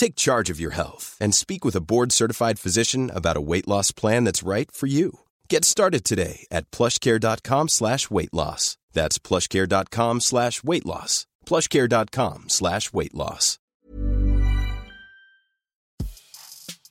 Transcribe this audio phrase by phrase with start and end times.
[0.00, 3.92] Take charge of your health and speak with a board-certified physician about a weight loss
[3.92, 5.10] plan that's right for you.
[5.50, 8.78] Get started today at plushcare.com slash weight loss.
[8.94, 11.26] That's plushcare.com slash weight loss.
[11.44, 13.58] plushcare.com slash weight loss.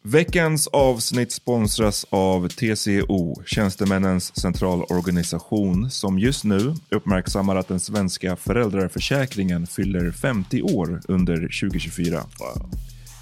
[0.04, 9.68] Veckans avsnitt sponsras av TCO, Tjänstemännens centralorganisation, som just nu uppmärksammar att den svenska föräldraförsäkringen
[9.68, 12.24] fyller 50 år under 2024.
[12.40, 12.70] Wow.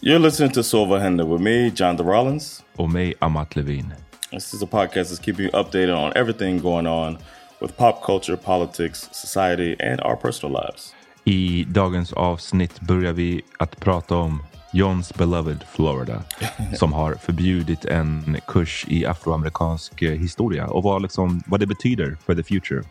[0.00, 2.64] You're listening to Sova Henda with me, Jonathan Rollins.
[2.76, 3.94] Och mig, Amat Levin.
[4.30, 7.18] This is a podcast that's keeping you updated on everything going on
[7.60, 10.94] with pop culture, politics, society, and our personal lives.
[11.24, 14.42] I dagens avsnitt börjar vi att prata om
[14.72, 16.22] Johns beloved Florida
[16.74, 22.34] som har förbjudit en kurs i afroamerikansk historia och vad, liksom, vad det betyder för
[22.34, 22.82] the future.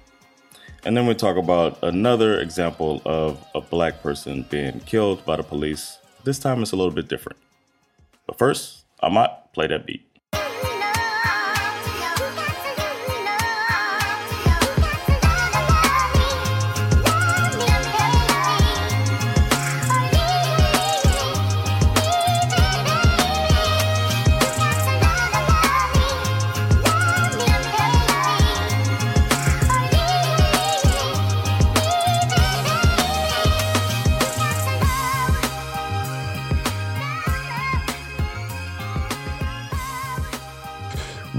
[0.85, 5.43] And then we talk about another example of a black person being killed by the
[5.43, 5.99] police.
[6.23, 7.39] This time it's a little bit different.
[8.25, 10.03] But first, I might play that beat.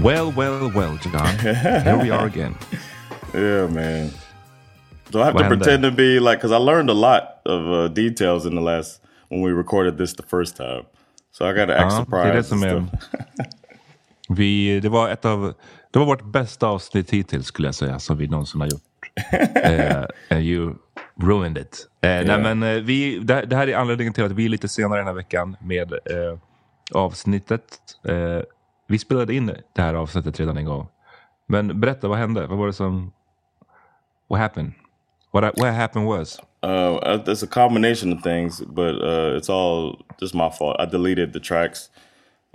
[0.08, 1.38] Well, well, well, John.
[1.38, 2.54] Here we are again.
[3.34, 4.10] Yeah, man.
[5.10, 7.88] Do I have to pretend to be like, because I learned a lot of uh,
[7.88, 10.86] details in the last, when we recorded this the first time.
[11.30, 12.27] So I got to act ja, surprised.
[12.27, 12.86] Det är det som är.
[14.28, 15.54] vi, det, var ett av,
[15.91, 18.83] det var vårt bästa avsnitt hittills skulle jag säga, som vi någonsin har gjort.
[20.30, 20.74] uh, you
[21.22, 21.86] ruined it.
[22.04, 22.27] Uh, yeah.
[22.27, 25.00] nej, men, uh, vi, det, det, här är anledningen till att vi är lite senare
[25.00, 25.92] den här veckan med
[26.92, 27.62] avsnittet.
[28.88, 30.88] Vi spelade in det här avsnittet redan en gång.
[31.46, 32.46] Men berätta, vad hände?
[32.46, 33.12] Vad var det som...
[34.28, 34.72] What happened?
[35.32, 36.40] What, what happened was?
[36.62, 40.80] Uh, it's a combination of things, but uh, it's all just my fault.
[40.80, 41.90] I deleted the tracks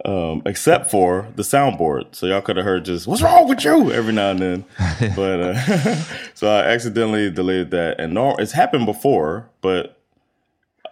[0.06, 2.16] um, except for the soundboard.
[2.16, 4.66] So y'all could have heard just "What's wrong with you?" every now and then.
[5.16, 5.96] but uh,
[6.34, 10.03] so I accidentally deleted that, and no, it's happened before, but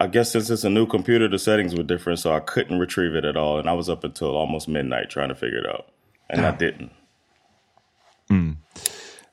[0.03, 3.15] I guess since it's a new computer, the settings were different, so I couldn't retrieve
[3.19, 5.85] it at all, and I was up until almost midnight trying to figure it out,
[6.29, 6.89] and I didn't.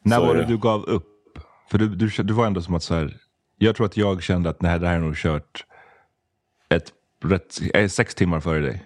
[0.02, 0.46] När Så var det det.
[0.46, 1.06] du gav upp?
[1.70, 3.16] För du, du, du var ändå som att så här,
[3.58, 5.64] jag tror att jag kände att nej, det här är nog kört
[6.68, 6.92] ett,
[7.24, 8.84] rätt, eh, sex timmar före dig.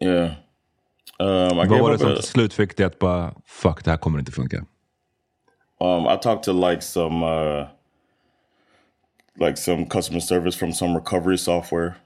[0.00, 0.30] Yeah.
[1.18, 4.18] Um, Vad var det som till slut fick dig att bara, fuck det här kommer
[4.18, 4.56] inte funka?
[5.80, 7.66] Um, I talked to like some uh,
[9.38, 11.96] like some customer service from some recovery software.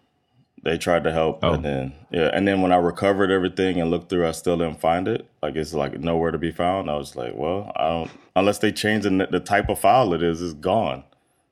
[0.65, 1.53] They tried to help, Oh.
[1.53, 4.81] and then yeah, and then when I recovered everything and looked through, I still didn't
[4.81, 5.27] find it.
[5.41, 6.91] Like it's like nowhere to be found.
[6.91, 10.23] I was like, well, I don't unless they change the, the type of file it
[10.23, 11.05] is, it's gone.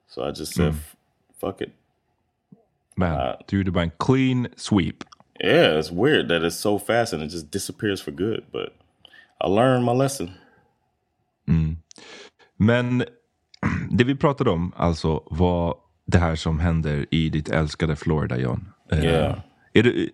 [0.09, 0.79] So I just said, hmm.
[0.79, 0.97] "F-
[1.39, 1.73] fuck it.
[2.97, 5.05] Man, gjorde bara en clean sweep.
[5.41, 8.45] Yeah, it's weird that it's so fast and it just disappears for good.
[8.51, 8.75] But
[9.41, 10.35] I learned my lesson.
[11.47, 11.73] Hmm.
[12.59, 13.05] Men
[13.91, 15.75] det vi pratade om alltså var
[16.07, 18.69] det här som händer i ditt älskade Florida, John.
[18.93, 19.39] Eh, Yeah.
[19.73, 20.11] Är det,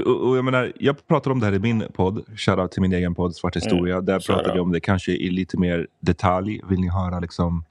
[0.00, 3.14] och jag, menar, jag pratade om det här i min podd, shoutout till min egen
[3.14, 4.00] podd Svart historia.
[4.00, 4.56] Där pratade Shoutout.
[4.56, 6.60] vi om det kanske i lite mer detalj.
[6.68, 7.64] Vill ni höra liksom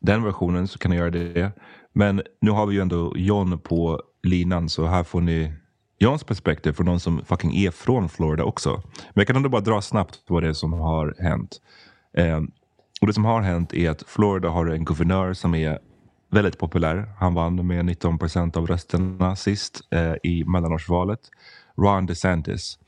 [0.00, 1.52] den versionen så kan ni göra det.
[1.92, 5.52] Men nu har vi ju ändå John på linan så här får ni
[5.98, 8.70] Johns perspektiv från någon som fucking är från Florida också.
[8.94, 11.60] Men jag kan ändå bara dra snabbt vad det är som har hänt.
[12.16, 12.40] Eh,
[13.00, 15.78] och det som har hänt är att Florida har en guvernör som är
[16.30, 17.12] väldigt populär.
[17.18, 21.20] Han vann med 19 procent av rösterna sist eh, i mellanårsvalet.
[21.76, 22.78] Ron DeSantis.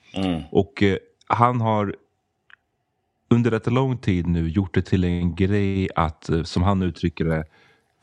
[0.50, 0.96] Och eh,
[1.26, 1.94] han har
[3.30, 7.24] under rätt lång tid nu gjort det till en grej att, eh, som han uttrycker
[7.24, 7.44] det,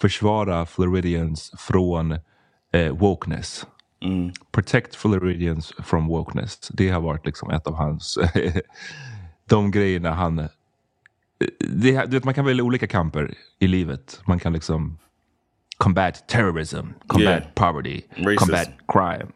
[0.02, 2.12] försvara Floridians från
[2.74, 3.68] eh, wokeness.
[4.52, 6.68] Protect Floridians from wokeness.
[6.74, 8.18] Det har varit liksom ett av hans...
[9.50, 10.48] de grejerna han...
[11.60, 14.22] Det, du vet, man kan välja olika kamper i livet.
[14.26, 14.98] Man kan liksom
[15.78, 17.44] combat terrorism, combat Yeah.
[17.56, 18.38] poverty, Racism.
[18.38, 19.28] combat crime,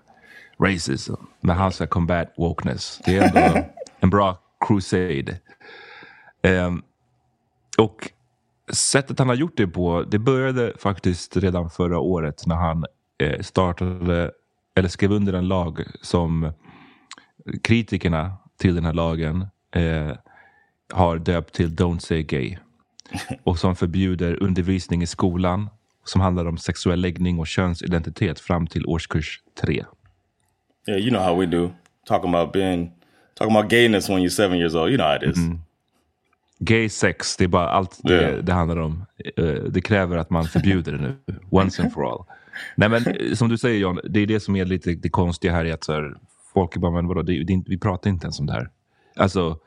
[0.59, 1.13] racism.
[1.41, 3.01] Men han ska combat wokeness.
[3.05, 3.65] Det är ändå
[3.99, 4.37] en bra
[4.67, 5.39] crusade.
[6.43, 6.81] Ehm,
[7.77, 8.09] och
[8.73, 12.85] sättet han har gjort det på, det började faktiskt redan förra året när han
[13.17, 14.31] eh, startade,
[14.75, 16.53] eller skrev under en lag som
[17.63, 20.11] kritikerna till den här lagen eh,
[20.91, 22.57] har döpt till Don't say gay.
[23.43, 25.69] Och som förbjuder undervisning i skolan
[26.05, 29.85] som handlar om sexuell läggning och könsidentitet fram till årskurs tre.
[30.87, 31.71] Yeah, you know how we do.
[32.07, 32.91] Talking about being,
[33.35, 34.89] talking about gayness when you're seven years old.
[34.89, 35.43] You know how it is.
[36.59, 38.41] Gay sex, det är bara allt det, Ja.
[38.41, 39.05] det handlar om.
[39.37, 41.17] Eh, Det kräver att man förbjuder det nu,
[41.49, 42.25] once and for all.
[42.75, 45.53] Nej men eh, som du säger John, det är det som är lite det konstiga
[45.53, 46.15] här i att så här,
[46.53, 48.53] folk är bara, men vadå, det, är- det, är vi pratar inte ens om det
[48.53, 48.69] här.
[49.15, 49.57] Alltså,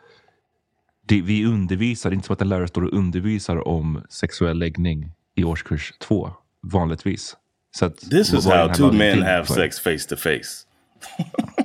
[1.06, 4.58] det, vi undervisar, det är inte som att en lärare står och undervisar om sexuell
[4.58, 6.30] läggning i årskurs två,
[6.62, 7.36] vanligtvis.
[7.76, 9.54] Så att, This is how two men have för?
[9.54, 10.66] sex face to face.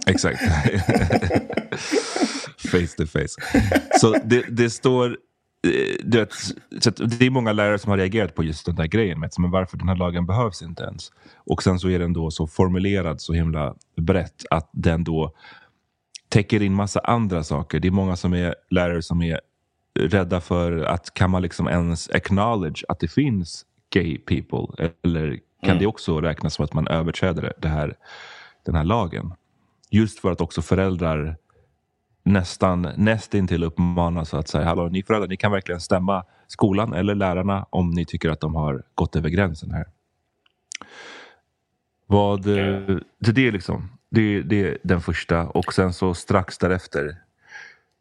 [0.08, 0.42] Exakt.
[2.72, 3.36] face to face.
[4.00, 5.10] Så det, det står...
[5.68, 6.34] eh, Du vet,
[6.80, 9.20] så det är många lärare som har reagerat på just den där grejen.
[9.20, 11.12] Med, men varför den här lagen behövs inte ens.
[11.36, 15.34] Och sen så är den då så formulerad så himla brett att den då
[16.30, 17.80] täcker in massa andra saker.
[17.80, 19.42] Det är många som är lärare som är
[20.00, 24.90] rädda för att kan man liksom ens acknowledge att det finns gay people?
[25.04, 27.96] Eller kan det också räknas som att man överträder det- här,
[28.66, 29.34] den här lagen?
[29.92, 31.36] Just för att också föräldrar
[32.24, 37.66] nästan nästintill uppmanas att säga hallå ni föräldrar, ni kan verkligen stämma skolan eller lärarna
[37.70, 39.86] om ni tycker att de har gått över gränsen här.
[42.08, 47.18] Vad, eh, det är liksom, det, det är den första och sen så strax därefter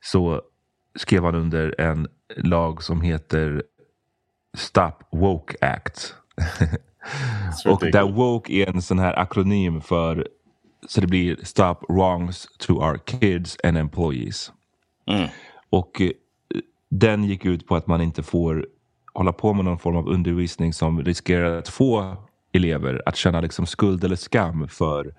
[0.00, 0.42] så
[0.94, 3.62] skrev han under en lag som heter
[4.56, 6.14] Stop Woke Act.
[7.66, 10.28] och där woke är en sån här akronym för
[10.86, 14.52] så det blir Stop Wrongs to Our Kids and Employees.
[15.70, 16.10] Och eh,
[16.88, 18.66] den gick ut på att man inte får
[19.12, 22.16] hålla på med någon form av undervisning som riskerar att få
[22.52, 25.14] elever att känna liksom skuld eller skam för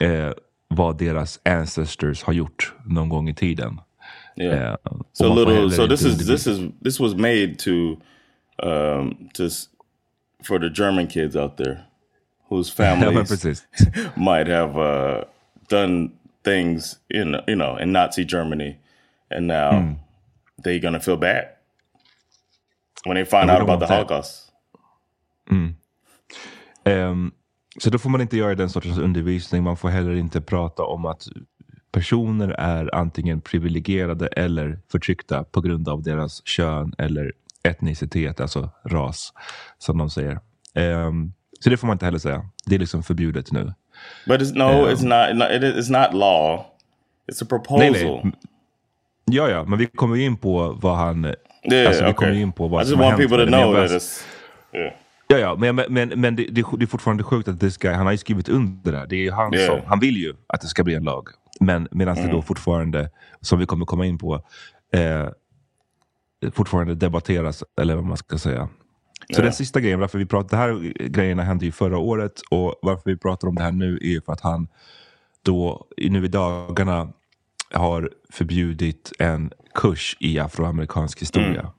[0.00, 0.32] eh,
[0.68, 3.80] vad deras ancestors har gjort någon gång i tiden.
[4.36, 4.70] Yeah.
[4.72, 4.76] Eh,
[5.12, 5.70] So little.
[5.70, 7.96] So this is this is this was made to
[8.62, 9.48] um to
[10.44, 11.76] for the German kids out there
[12.48, 13.66] whose families
[14.16, 15.24] might have uh,
[15.68, 16.10] done
[16.44, 18.76] things in you know in Nazi Germany,
[19.30, 19.92] and now Hmm.
[20.62, 21.44] they're gonna feel bad
[23.04, 23.94] when they find out about the that.
[23.94, 24.52] Holocaust.
[26.84, 27.32] Ehm,
[27.82, 29.62] Så då får man inte göra den sortens undervisning.
[29.62, 31.26] Man får heller inte prata om att
[31.92, 37.32] personer är antingen privilegierade eller förtryckta på grund av deras kön eller
[37.62, 39.32] etnicitet, alltså ras,
[39.78, 40.40] som de säger.
[40.74, 42.44] Um, så det får man inte heller säga.
[42.66, 43.72] Det är liksom förbjudet nu.
[44.26, 46.64] But it's, no, um, it's not, it's not law.
[47.32, 47.92] It's a proposal.
[47.92, 48.32] Nej, nej.
[49.24, 51.24] Ja, ja, men vi kommer in på vad han...
[51.24, 52.26] Yeah, alltså, vi okay.
[52.26, 54.24] kommer in på vad I just want people to know that it's...
[54.72, 54.92] Yeah.
[55.30, 58.12] Ja, ja, men, men, men det, det, är fortfarande sjukt att this guy, han har
[58.12, 59.06] ju skrivit under det.
[59.08, 59.66] Det är han yeah.
[59.66, 61.28] som, han vill ju att det ska bli en lag.
[61.60, 62.26] Men medan mm.
[62.26, 62.46] det då mm.
[62.46, 63.10] fortfarande,
[63.40, 64.34] som vi kommer komma in på,
[64.92, 65.28] eh,
[66.52, 68.68] fortfarande debatteras, eller vad man ska säga.
[69.28, 69.44] Så yeah.
[69.44, 73.10] den sista grejen, varför vi pratar, det här grejerna hände ju förra året och varför
[73.10, 74.68] vi pratar om det här nu är för att han
[75.42, 77.12] då nu i dagarna
[77.72, 81.60] har förbjudit en kurs i afroamerikansk historia.
[81.60, 81.72] Mm.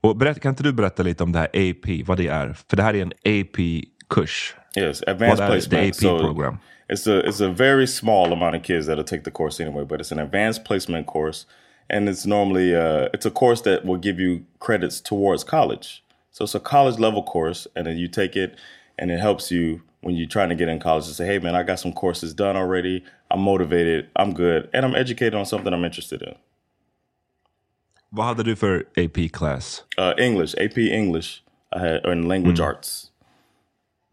[0.00, 2.52] Och berätta, kan inte du berätta lite om det här AP, vad det är?
[2.68, 4.54] För det här är en AP-kurs.
[4.76, 5.70] Yes, advanced placement.
[5.70, 6.58] The AP so program.
[6.88, 10.00] It's a it's a very small amount of kids that'll take the course anyway, but
[10.00, 11.46] it's an advanced placement course,
[11.88, 16.02] and it's normally uh, it's a course that will give you credits towards college.
[16.32, 18.56] So it's a college level course, and then you take it,
[18.98, 21.54] and it helps you when you're trying to get in college to say, "Hey, man,
[21.54, 23.04] I got some courses done already.
[23.30, 24.08] I'm motivated.
[24.16, 26.34] I'm good, and I'm educated on something I'm interested in."
[28.10, 29.84] Vad hade du för AP class?
[30.00, 31.28] Uh, English, AP English.
[31.76, 32.70] I had, and language mm.
[32.70, 33.06] arts.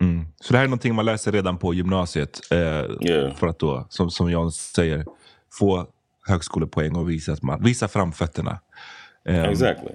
[0.01, 0.25] Mm.
[0.41, 2.39] Så det här är någonting man läser redan på gymnasiet.
[2.51, 3.33] Eh, yeah.
[3.35, 5.05] För att då, som, som Jan säger,
[5.53, 5.87] få
[6.27, 8.59] högskolepoäng och visa, att man, visa framfötterna.
[9.25, 9.91] Eh, exactly.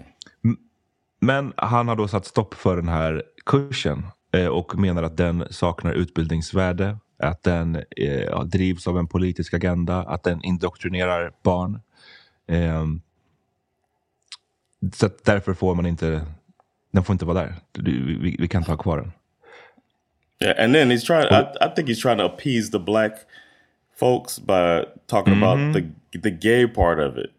[1.20, 5.46] Men han har då satt stopp för den här kursen eh, och menar att den
[5.50, 11.80] saknar utbildningsvärde, att den eh, drivs av en politisk agenda, att den indoktrinerar barn.
[14.92, 16.22] Så därför får man inte,
[16.90, 17.54] den får inte vara där.
[17.72, 19.12] Vi, vi kan inte ha kvar den.
[20.42, 21.28] Yeah, and then he's trying.
[21.30, 23.26] I, I, think he's trying to appease the black
[23.94, 25.42] folks by talking mm-hmm.
[25.44, 27.30] about the the gay part of it.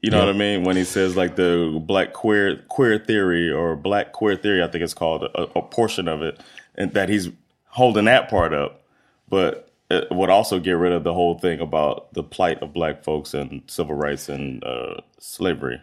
[0.00, 0.26] You know yeah.
[0.26, 0.64] what I mean?
[0.64, 4.84] When he says like the black queer queer theory or black queer theory, I think
[4.84, 6.40] it's called a, a portion of it,
[6.76, 7.30] and that he's
[7.66, 8.82] holding that part up,
[9.28, 13.02] but it would also get rid of the whole thing about the plight of black
[13.02, 15.80] folks and civil rights and uh, slavery.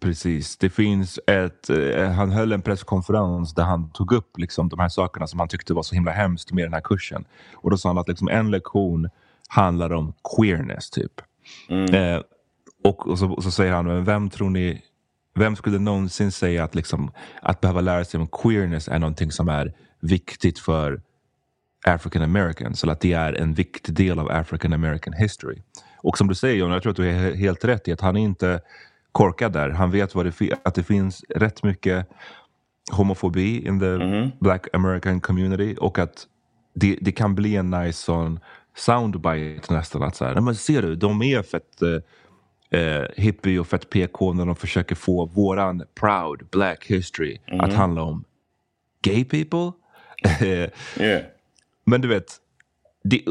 [0.00, 0.56] Precis.
[0.56, 4.88] Det finns ett, eh, han höll en presskonferens där han tog upp liksom, de här
[4.88, 7.24] sakerna som han tyckte var så himla hemskt med den här kursen.
[7.54, 9.08] Och då sa han att liksom, en lektion
[9.48, 11.12] handlar om queerness typ.
[11.68, 11.94] Mm.
[11.94, 12.22] Eh,
[12.84, 14.82] och, och, så, och, så, säger han, men vem tror ni,
[15.34, 17.10] vem skulle någonsin säga att, liksom,
[17.42, 21.00] att behöva lära sig om queerness är någonting som är viktigt för
[21.86, 25.62] African Americans, eller att det är en viktig del av African American history.
[25.96, 28.16] Och som du säger John, jag tror att du är helt rätt i att han
[28.16, 28.60] inte
[29.12, 29.70] korkad där.
[29.70, 32.08] Han vet vad det att det finns rätt mycket
[32.90, 34.30] homofobi in the mm.
[34.40, 36.26] black American community och att
[36.74, 38.40] det, det kan bli en nice sån
[38.76, 40.02] soundbite nästan.
[40.02, 44.32] Att så här, men ser du, de är fett eh, eh hippie och fett PK
[44.32, 47.60] när de försöker få våran proud black history mm.
[47.60, 48.24] att handla om
[49.02, 49.72] gay people.
[50.96, 51.22] yeah.
[51.84, 52.36] Men du vet,
[53.04, 53.24] det,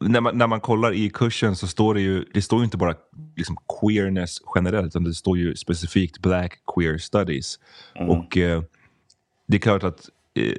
[0.00, 2.76] när man, när man kollar i kursen så står det ju, det står ju inte
[2.76, 2.94] bara
[3.36, 7.58] liksom queerness generellt, utan det står ju specifikt black queer studies.
[7.94, 8.10] Mm.
[8.10, 8.62] Och eh,
[9.46, 10.56] det är klart att eh,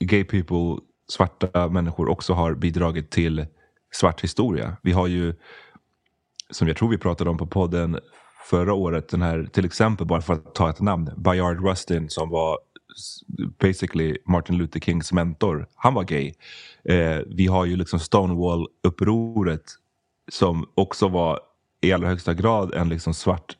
[0.00, 3.46] gay people, svarta människor också har bidragit till
[3.92, 4.76] svart historia.
[4.82, 5.34] Vi har ju,
[6.50, 7.98] som jag tror vi pratade om på podden
[8.50, 12.28] förra året, den här till exempel, bara för att ta ett namn, Bayard Rustin som
[12.28, 12.58] var
[13.60, 15.66] basically Martin Luther Kings mentor.
[15.74, 16.32] Han var gay.
[16.84, 19.62] Eh, vi har ju liksom Stonewall-upproret
[20.30, 21.40] som också var
[21.80, 23.56] i allra högsta grad en liksom svart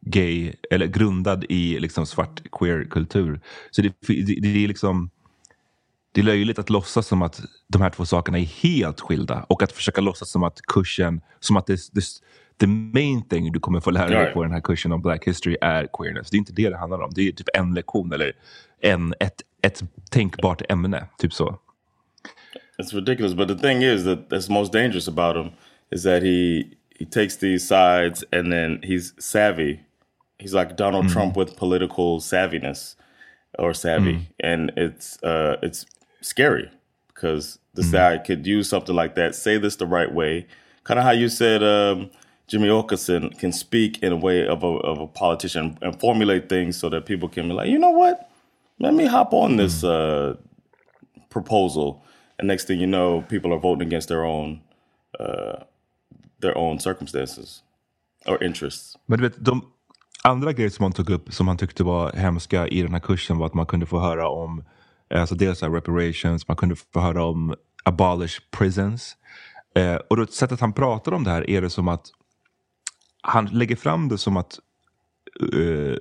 [0.00, 3.40] gay, eller grundad i liksom svart queer-kultur.
[3.70, 5.10] Så det, det, det, är liksom
[6.12, 9.62] det är löjligt att låtsas som att de här två sakerna är helt skilda och
[9.62, 12.04] att försöka låtsas som att kursen, som att det, det,
[12.58, 15.56] the main thing du kommer få lära dig på den här kursen om Black History
[15.60, 16.30] är queerness.
[16.30, 17.10] Det är inte det det handlar om.
[17.14, 18.32] Det är typ en lektion eller
[18.80, 21.06] en, ett, ett tänkbart ämne.
[21.18, 21.58] Typ så.
[22.78, 25.52] It's ridiculous, but the thing is that that's most dangerous about him
[25.90, 26.64] is that he
[26.98, 29.80] he takes these sides and then he's savvy.
[30.38, 31.12] He's like Donald mm.
[31.12, 32.96] Trump with political savviness
[33.58, 34.26] or savvy, mm.
[34.40, 35.86] and it's uh, it's
[36.20, 36.70] scary
[37.08, 37.90] because the mm.
[37.90, 39.34] side could use something like that.
[39.34, 40.46] Say this the right way,
[40.84, 42.10] kind of how you said um,
[42.48, 46.78] Jimmy Åkesson can speak in a way of a, of a politician and formulate things
[46.78, 48.18] so that people can be like, you know what,
[48.78, 49.88] let me hop on this mm.
[49.88, 50.36] uh,
[51.28, 52.02] proposal.
[52.38, 54.60] And next thing you know, people are voting against their own
[55.20, 55.64] uh,
[56.40, 57.62] their own circumstances
[58.26, 58.96] or interests.
[59.06, 59.62] Men du vet, de
[60.24, 63.38] andra grejer som han tog upp som han tyckte var hemska i den här kursen
[63.38, 64.64] var att man kunde få höra om
[65.10, 69.16] Alltså dels reparations, man kunde få höra om abolish prisons.
[69.74, 72.06] Eh, och då sättet han pratar om det här är det som att
[73.26, 74.58] han lägger fram det som att
[75.52, 75.96] eh,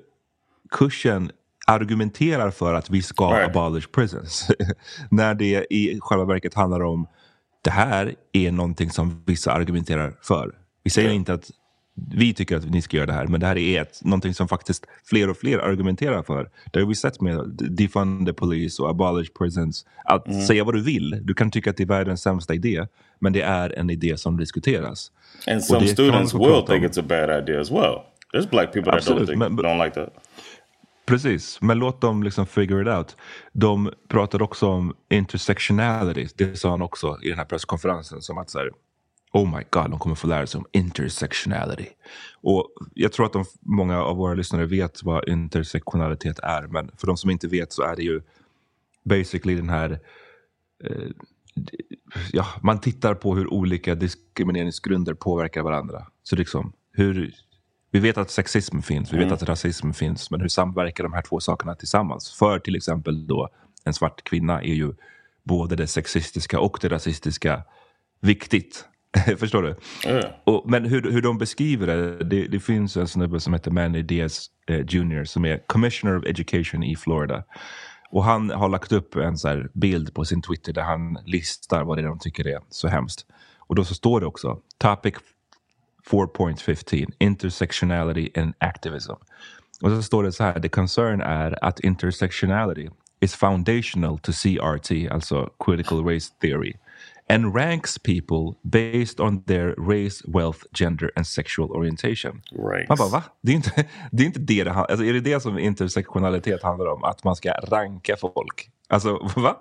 [0.72, 1.32] kursen
[1.68, 3.50] argumenterar för att vi ska Right.
[3.56, 4.48] abolish prisons.
[5.12, 7.08] När det i själva verket handlar om
[7.64, 10.56] det här är någonting som vissa argumenterar för.
[10.84, 11.52] Vi säger inte att
[11.96, 14.48] vi tycker att ni ska göra det här, men det här är ett, någonting som
[14.48, 16.50] faktiskt fler och fler argumenterar för.
[16.72, 19.86] Det har vi sett med defund the police och abolish prisons.
[20.06, 22.88] Att säga vad du vill, du kan tycka att det är världens sämsta idé,
[23.20, 25.12] men det är en idé som diskuteras.
[25.48, 28.00] And some students will think it's a bad idea as well.
[28.34, 30.14] There's black people that don't, think, men- don't like that.
[31.06, 33.16] Precis, men låt dem liksom figure it out.
[33.52, 36.28] De pratade också om intersectionality.
[36.36, 38.22] Det sa han också i den här presskonferensen.
[38.22, 38.72] Som att så här,
[39.36, 41.88] oh my god, de kommer få lära sig om intersectionality.
[42.42, 46.68] Och jag tror att de, många av våra lyssnare vet vad intersektionalitet är.
[46.68, 48.22] Men för de som inte vet så är det ju
[49.04, 50.00] basically den här
[50.84, 51.10] eh,
[52.32, 56.08] ja, man tittar på hur olika diskrimineringsgrunder påverkar varandra.
[56.24, 57.34] Så liksom, hur,
[57.92, 61.22] vi vet att sexism finns, vi vet att rasism finns, men hur samverkar de här
[61.22, 62.32] två sakerna tillsammans?
[62.40, 63.50] För till exempel då
[63.84, 64.94] en svart kvinna är ju
[65.44, 67.64] både det sexistiska och det rasistiska
[68.22, 68.86] viktigt.
[69.38, 69.76] Förstår du?
[70.10, 70.32] Yeah.
[70.44, 74.02] Och, men hur, hur de beskriver det, det, det finns en snubbe som heter Manny
[74.02, 75.24] Diaz eh, Jr.
[75.24, 77.44] som är Commissioner of Education i Florida.
[78.10, 81.98] Och han har lagt upp en så bild på sin Twitter där han listar vad
[81.98, 83.26] det är de tycker är så hemskt.
[83.58, 85.16] Och då så står det också Topic
[86.12, 89.12] 4.15 Intersectionality and Activism.
[89.82, 95.12] Och så står det så här, the concern är att intersectionality is foundational to CRT,
[95.12, 96.74] alltså critical race theory,
[97.30, 102.42] and ranks people based on their race, wealth, gender and sexual orientation.
[102.52, 102.90] Right.
[102.90, 103.24] Man bara, va?
[103.42, 106.64] Det är inte det, är inte det, det han- alltså, Är det det som intersektionalitet
[106.64, 107.04] handlar om?
[107.04, 108.70] Att man ska ranka folk?
[108.90, 109.58] Alltså, va?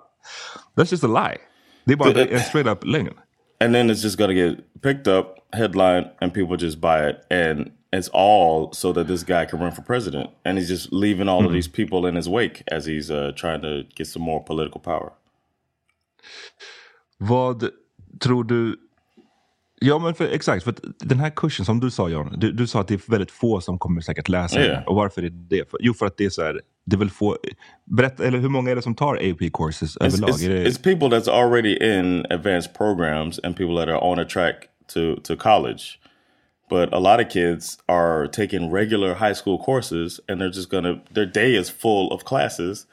[0.75, 1.37] That's just a lie.
[1.85, 3.13] Det är bara en straight up lögn.
[3.59, 7.31] And then it's just gonna get picked up, headline, and people just buy it.
[7.31, 10.29] And it's all so that this guy can run for president.
[10.43, 13.61] And he's just leaving all of these people in his wake as he's uh, trying
[13.61, 15.13] to get some more political power.
[17.17, 17.69] Vad
[18.19, 18.75] tror du...
[19.79, 20.63] Ja, men för, exakt.
[20.63, 23.31] För den här kursen som du sa John, du, du sa att det är väldigt
[23.31, 24.67] få som kommer säkert läsa Ja.
[24.73, 24.83] den.
[24.83, 27.37] Och varför är det för, Jo, för att det är så här, det väl få...
[27.85, 30.29] Berätta, eller hur många är det som tar AP courses It's, överlag?
[30.29, 34.25] it's, det, it's people that's already in advanced programs and people that are on a
[34.25, 34.55] track
[34.93, 35.99] to, to college.
[36.69, 40.99] But a lot of kids are taking regular high school courses and they're just gonna,
[41.13, 42.87] their day is full of classes.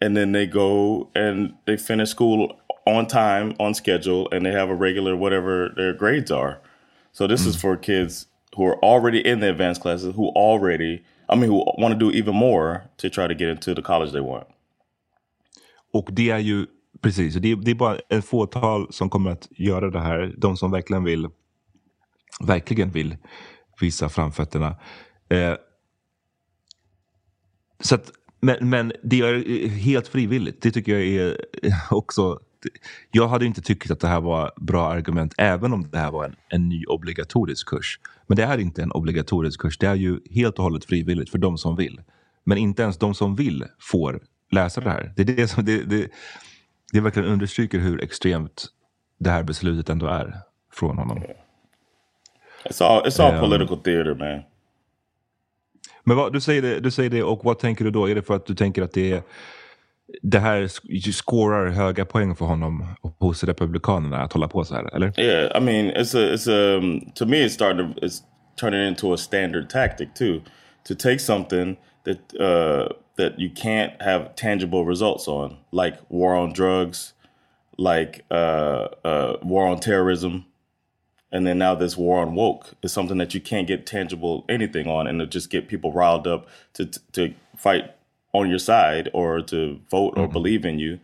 [0.00, 2.56] And then they go and they finish school
[2.86, 6.60] on time, on schedule, and they have a regular whatever their grades are.
[7.12, 11.34] So this is for kids who are already in the advanced classes who already, I
[11.36, 14.20] mean, who want to do even more to try to get into the college they
[14.20, 14.46] want.
[15.92, 16.66] Och det är ju,
[17.00, 20.34] precis, det är, det är bara ett fåtal som kommer att göra det här.
[20.36, 21.28] De som verkligen vill,
[22.40, 23.16] verkligen vill
[23.80, 24.76] visa framfötterna.
[25.28, 25.54] Eh,
[27.80, 30.62] så att, men, men det är helt frivilligt.
[30.62, 31.36] Det tycker jag är
[31.90, 32.40] också...
[33.10, 36.24] Jag hade inte tyckt att det här var bra argument även om det här var
[36.24, 38.00] en, en ny obligatorisk kurs.
[38.26, 39.78] Men det är inte en obligatorisk kurs.
[39.78, 42.00] Det är ju helt och hållet frivilligt för de som vill.
[42.44, 44.20] Men inte ens de som vill får
[44.50, 45.12] läsa det här.
[45.16, 46.08] Det är det som det, det,
[46.92, 48.66] det verkligen understryker hur extremt
[49.18, 50.34] det här beslutet ändå är
[50.72, 51.22] från honom.
[52.64, 54.42] It's all, it's all Um, political theater, man.
[56.08, 58.08] Men vad, du, säger det, du säger det och vad tänker du då?
[58.08, 59.22] Är det för att du tänker att det, är,
[60.22, 62.86] det här sk- scorar höga poäng för honom
[63.18, 64.94] hos republikanerna att hålla på så här?
[64.94, 65.20] Eller?
[65.20, 66.80] Yeah, I mean, it's a, it's a,
[67.14, 68.22] to me, it started, it's
[68.60, 70.40] turning into a standard tactic too,
[70.88, 76.52] to take something that uh, that you can't have tangible results on, like war on
[76.52, 77.14] drugs,
[77.76, 80.44] like uh, uh, war on terrorism,
[81.30, 84.86] and then now this war on woke is something that you can't get tangible anything
[84.88, 87.94] on, and to just get people riled up to to fight
[88.32, 90.32] on your side or to vote or mm-hmm.
[90.32, 90.98] believe in you,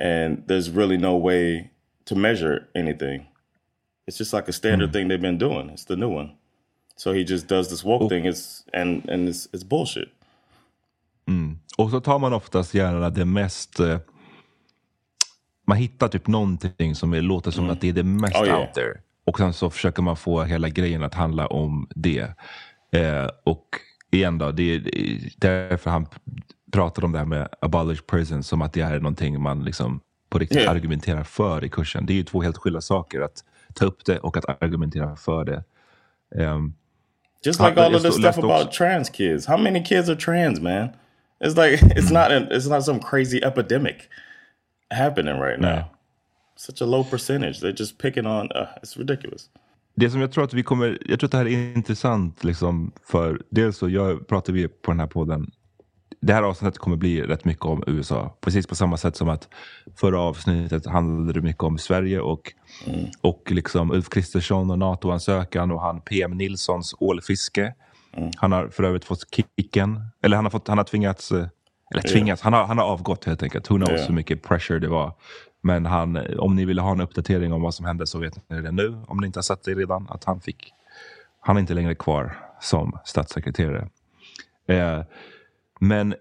[0.00, 1.70] and there's really no way
[2.04, 3.26] to measure anything.
[4.06, 4.92] It's just like a standard mm-hmm.
[4.92, 5.70] thing they've been doing.
[5.70, 6.32] It's the new one.
[6.96, 8.08] So he just does this woke oh.
[8.08, 8.26] thing.
[8.26, 10.08] It's and and it's it's bullshit.
[11.28, 11.58] Mm.
[11.78, 13.80] Och så tar man oftast gärna det mest...
[13.80, 13.98] Eh,
[15.64, 17.72] man hittar typ någonting som är, låter som mm.
[17.72, 18.60] att det är det mest Oh, yeah.
[18.60, 19.00] out there.
[19.28, 22.20] Och sen så försöker man få hela grejen att handla om det.
[22.92, 23.66] Eh, och
[24.10, 24.82] igen då, det är
[25.36, 26.06] därför han
[26.72, 30.38] pratar om det här med abolish prison som att det är någonting man liksom på
[30.38, 30.72] riktigt Yeah.
[30.72, 32.06] argumenterar för i kursen.
[32.06, 35.44] Det är ju två helt skilda saker, att ta upp det och att argumentera för
[35.44, 35.64] det.
[36.42, 36.74] Ehm,
[37.44, 39.46] Just like all of this stuff about trans kids.
[39.46, 40.88] How many kids are trans, man?
[41.44, 43.96] It's like it's not an, it's not some crazy epidemic.
[44.90, 45.90] happening right now.
[46.60, 47.60] Such a low percentage.
[47.60, 48.46] They're just picking on.
[48.52, 49.42] Uh, it's ridiculous.
[49.96, 52.92] Det som jag tror att vi kommer, jag tror att det här är intressant liksom
[53.04, 55.50] för dels så jag pratar vi på den här podden.
[56.20, 58.36] Det här avsnittet kommer bli rätt mycket om USA.
[58.40, 59.48] Precis på samma sätt som att
[59.96, 62.52] förra avsnittet handlade det mycket om Sverige och,
[63.20, 67.74] och liksom Ulf Kristersson och NATO-ansökan och han PM Nilssons ålfiske.
[68.36, 71.46] Han har för övrigt fått kicken, eller han har, fått, han har tvingats, eh,
[71.94, 73.70] eller tvingats, han, har, han har avgått helt enkelt.
[73.70, 74.04] Who knows Ja.
[74.06, 75.12] hur mycket pressure det var.
[75.68, 78.60] Men han, om ni vill ha en uppdatering om vad som hände så vet ni
[78.60, 78.98] det nu.
[79.06, 80.06] Om ni inte har sett det redan.
[80.10, 80.72] Att han fick,
[81.40, 83.88] han är inte längre kvar som statssekreterare.
[84.68, 85.00] Eh,
[85.80, 86.14] men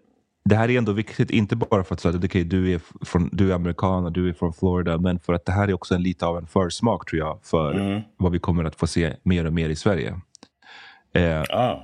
[0.45, 3.29] det här är ändå viktigt, inte bara för att säga att okay, du, är från,
[3.33, 5.95] du är amerikan och du är från Florida, men för att det här är också
[5.95, 9.45] en lite av en försmak tror jag för vad vi kommer att få se mer
[9.45, 10.19] och mer i Sverige.
[11.13, 11.79] Eh, Oh.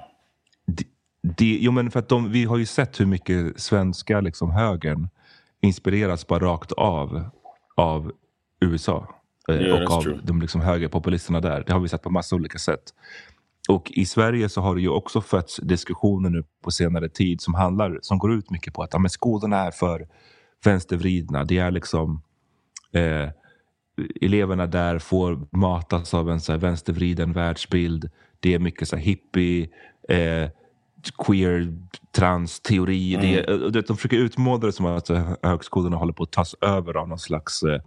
[1.21, 5.09] det, jo, men för att de, vi har ju sett hur mycket svenska liksom, högern
[5.61, 7.29] inspireras bara rakt av
[7.75, 8.11] av
[8.61, 9.15] USA.
[9.49, 10.19] eh, Yeah, och av true.
[10.23, 11.63] de liksom, högerpopulisterna där.
[11.67, 12.83] Det har vi sett på massa olika sätt.
[13.69, 17.53] Och i Sverige så har det ju också fötts diskussioner nu på senare tid som
[17.53, 20.07] handlar, som går ut mycket på att ja, men skolorna är för
[20.65, 21.43] vänstervridna.
[21.43, 22.21] Det är liksom
[22.93, 23.29] eh,
[24.21, 28.09] eleverna där får matas av en så vänstervriden världsbild.
[28.39, 29.69] Det är mycket så hippie,
[30.09, 30.49] eh,
[31.11, 31.73] queer,
[32.11, 33.15] trans, teori.
[33.15, 36.97] Det vet, de försöker utmåla det som att eh, högskolorna håller på att tas över
[36.97, 37.81] av någon slags eh,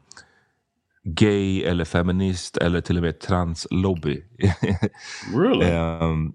[1.05, 4.25] gay eller feminist eller till och med translobby.
[5.35, 5.67] Really?
[5.67, 6.33] Ehm,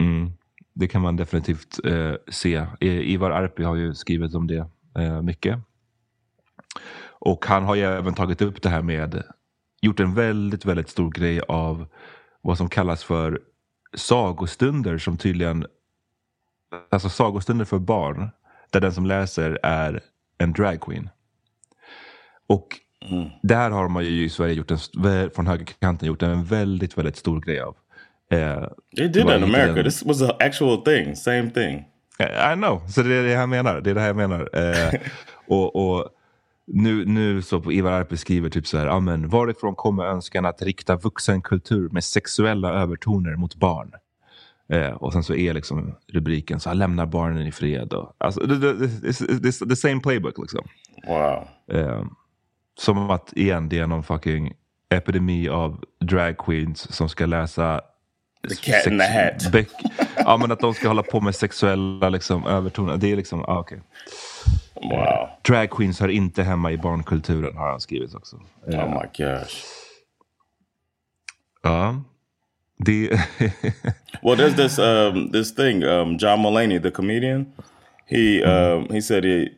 [0.00, 0.32] mm,
[0.74, 2.66] det kan man definitivt eh, se.
[2.80, 4.66] Ivar Arpi har ju skrivit om det
[4.98, 5.58] eh, mycket.
[7.06, 9.22] Och han har ju även tagit upp det här med,
[9.82, 11.86] gjort en väldigt, väldigt stor grej av
[12.42, 13.40] vad som kallas för
[13.94, 15.66] sagostunder som tydligen,
[16.90, 18.28] alltså sagostunder för barn,
[18.70, 20.00] där den som läser är
[20.38, 21.08] en dragqueen.
[22.46, 22.68] Och
[23.42, 24.78] där har man ju i Sverige gjort en,
[25.34, 27.76] från högerkanten gjort en väldigt, väldigt stor grej av.
[28.30, 28.64] Eh,
[28.96, 29.74] They did that in America.
[29.74, 31.16] can- This was an actual thing.
[31.16, 31.84] Same thing.
[32.52, 33.80] I know, så det är det jag menar.
[33.80, 34.50] Det är det här jag menar.
[34.52, 35.00] Eh,
[35.48, 36.08] och, och
[36.66, 40.46] nu, nu så på Ivar Arpi skriver typ så här, ja men varifrån kommer önskan
[40.46, 43.92] att rikta vuxenkultur med sexuella övertoner mot barn?
[44.68, 47.92] Eh, och sen så är liksom rubriken så här, lämna barnen i fred.
[47.92, 48.86] Och, alltså, det, det,
[49.42, 50.68] det, the same playbook liksom.
[51.06, 51.48] Wow.
[51.72, 52.04] Eh,
[52.78, 54.52] som att igen, det är någon fucking
[54.90, 57.80] epidemi av drag queens som ska läsa
[58.48, 59.52] The cat in the hat.
[59.52, 59.68] Beck,
[60.16, 62.96] ja men att de ska hålla på med sexuella liksom, övertoner.
[62.96, 63.80] Det är liksom, ah, okej.
[64.74, 65.28] Wow.
[65.48, 68.40] Drag queens hör inte hemma i barnkulturen har han skrivit också.
[68.72, 69.64] Eh, Oh my gosh.
[71.62, 72.02] Ja.
[72.84, 73.10] Det...
[74.22, 75.84] Well, there's this um, this thing.
[75.84, 77.52] Um, John Mulaney, the comedian,
[78.06, 79.50] he um, he said he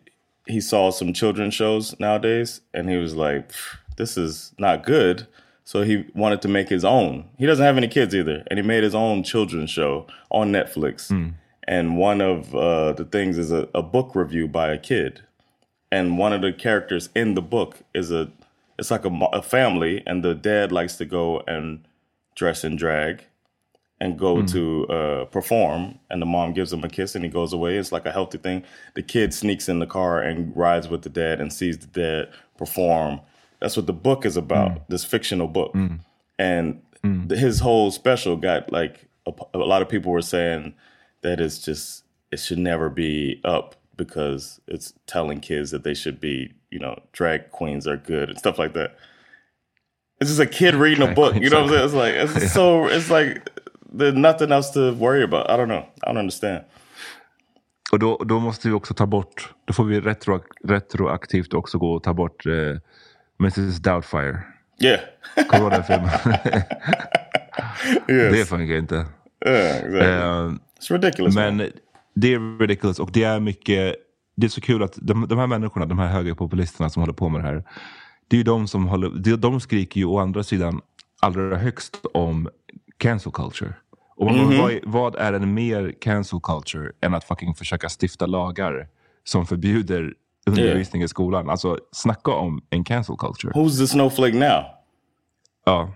[0.46, 3.52] he saw some children's shows nowadays, and he was like,
[3.96, 5.28] "This is not good."
[5.62, 7.28] So he wanted to make his own.
[7.38, 11.10] He doesn't have any kids either, and he made his own children's show on Netflix.
[11.68, 15.22] And one of uh, the things is a, a book review by a kid,
[15.92, 18.30] and one of the characters in the book is a
[18.78, 21.86] it's like a, a family, and the dad likes to go and
[22.36, 23.24] dress in drag
[24.00, 24.46] and go hmm.
[24.46, 27.76] to uh, perform, and the mom gives him a kiss, and he goes away.
[27.76, 28.62] It's like a healthy thing.
[28.94, 32.32] The kid sneaks in the car and rides with the dad and sees the dad
[32.58, 33.20] perform.
[33.60, 34.70] That's what the book is about.
[34.70, 34.78] Hmm.
[34.88, 35.96] This fictional book, hmm.
[36.38, 39.08] and th- his whole special got like
[39.54, 40.74] a lot of people were saying
[41.22, 46.20] that it's just it should never be up because it's telling kids that they should
[46.20, 48.96] be, you know, drag queens are good and stuff like that.
[50.20, 51.34] It's just a kid reading a book.
[51.34, 52.14] You know what I'm saying?
[52.20, 53.50] It's like it's so it's like
[53.92, 55.50] there's nothing else to worry about.
[55.50, 55.84] I don't know.
[56.02, 56.64] I don't understand.
[57.92, 61.92] och då, då måste vi också ta bort, då får vi retro, retroaktivt också gå
[61.92, 62.52] och ta bort eh,
[63.40, 64.42] Mrs Doubtfire.
[64.82, 65.00] Yeah.
[65.48, 66.10] Kommer du ihåg den filmen?
[68.08, 68.32] yes.
[68.32, 69.06] Det funkar inte.
[69.46, 70.00] yeah, exactly.
[70.00, 71.34] Eh, it's ridiculous.
[71.34, 71.56] man.
[71.56, 71.70] Men
[72.14, 73.96] det är ridiculous och det är mycket,
[74.36, 77.28] det är så kul att de, de här människorna, de här högerpopulisterna som håller på
[77.28, 77.64] med det här.
[78.28, 80.80] Det är de som håller, de, skriker ju å andra sidan
[81.20, 82.48] allra högst om
[82.96, 83.74] cancel culture.
[84.16, 88.26] Och man, vad, är, vad är en mer cancel culture än att fucking försöka stifta
[88.26, 88.88] lagar
[89.24, 90.14] som förbjuder
[90.46, 91.50] undervisning i skolan?
[91.50, 93.52] Alltså snacka om en cancel culture.
[93.52, 94.64] Who's the snowflake now?
[95.64, 95.92] Ja.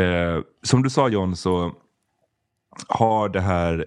[0.00, 1.72] Eh, som du sa John så
[2.88, 3.86] har det här,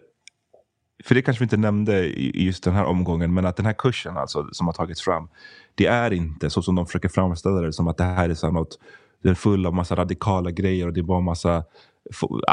[1.03, 3.73] för det kanske vi inte nämnde i just den här omgången, men att den här
[3.73, 5.27] kursen alltså, som har tagits fram,
[5.75, 8.51] det är inte så som de försöker framställa det, som att det här är så
[8.51, 8.79] något,
[9.23, 11.63] är full av massa radikala grejer och det är bara massa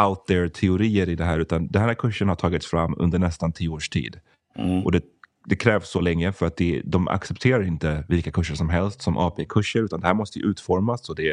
[0.09, 3.53] out there teorier i det här, utan den här kursen har tagits fram under nästan
[3.53, 4.21] tio års tid.
[4.85, 5.03] Och det,
[5.45, 9.17] det krävs så länge för att det, de accepterar inte vilka kurser som helst som
[9.17, 11.33] AP-kurser utan det här måste utformas och det,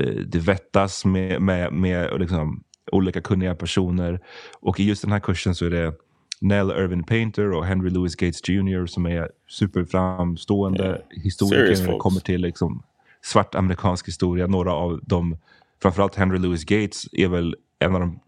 [0.00, 4.20] eh, det vettas med, med, med liksom, olika kunniga personer.
[4.60, 5.94] Och i just den här kursen så är det
[6.40, 11.22] Nell Irvin Painter och Henry Louis Gates Jr som är superframstående yeah.
[11.24, 12.82] historiker när det kommer till liksom,
[13.22, 14.46] svart amerikansk historia.
[14.46, 15.36] Några av dem,
[15.82, 18.20] framförallt Henry Louis Gates, är väl en av de,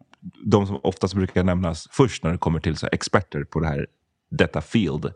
[0.44, 3.86] de som oftast brukar nämnas först när det kommer till så experter på det här,
[4.30, 5.12] detta field.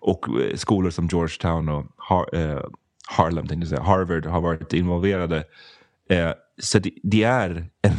[0.00, 2.64] Och eh, skolor som Georgetown och Har, eh,
[3.08, 5.44] Harlem, tänkte säga, Harvard har varit involverade.
[6.10, 7.92] Eh, så det, det, är en,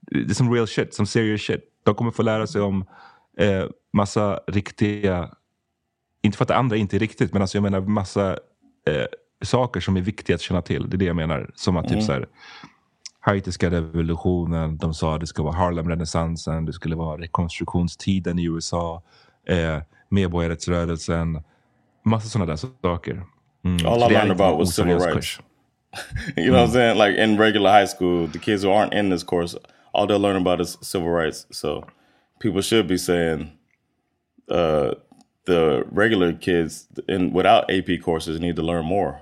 [0.00, 1.60] det är som real shit, som serious shit.
[1.84, 2.84] De kommer få lära sig om
[3.38, 5.30] eh, massa riktiga,
[6.22, 8.30] inte för att det andra inte är riktigt, men alltså jag menar massa
[8.86, 9.06] eh,
[9.42, 10.90] saker som är viktiga att känna till.
[10.90, 11.50] Det är det jag menar.
[11.54, 12.00] Som att typ mm.
[12.00, 12.28] typ så här,
[13.20, 19.02] haitiska revolutionen, de sa att det skulle vara Harlem-renässansen, det skulle vara rekonstruktionstiden i USA,
[19.48, 21.42] eh, medborgarrättsrörelsen,
[22.02, 23.22] massa sådana där saker.
[23.64, 23.86] Mm.
[23.86, 25.14] All I learned about was civil rights.
[25.14, 25.40] Kurs.
[26.36, 26.60] you know mm.
[26.60, 26.72] what I'm mm.
[26.72, 26.98] saying?
[26.98, 29.56] Like in regular high school, the kids who aren't in this course,
[29.92, 31.46] all they'll learn about is civil rights.
[31.50, 31.84] So
[32.40, 33.50] people should be saying
[34.50, 34.94] uh,
[35.44, 39.20] the regular kids in without AP courses need to learn more.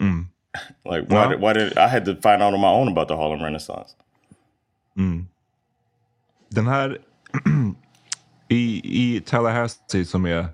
[0.00, 0.26] Mm.
[0.84, 3.16] like why, did, why did I had to find out on my own about the
[3.16, 3.94] Harlem Renaissance.
[4.96, 5.26] Mm.
[6.48, 6.98] Den här
[8.48, 10.48] i, i Tallahassee som är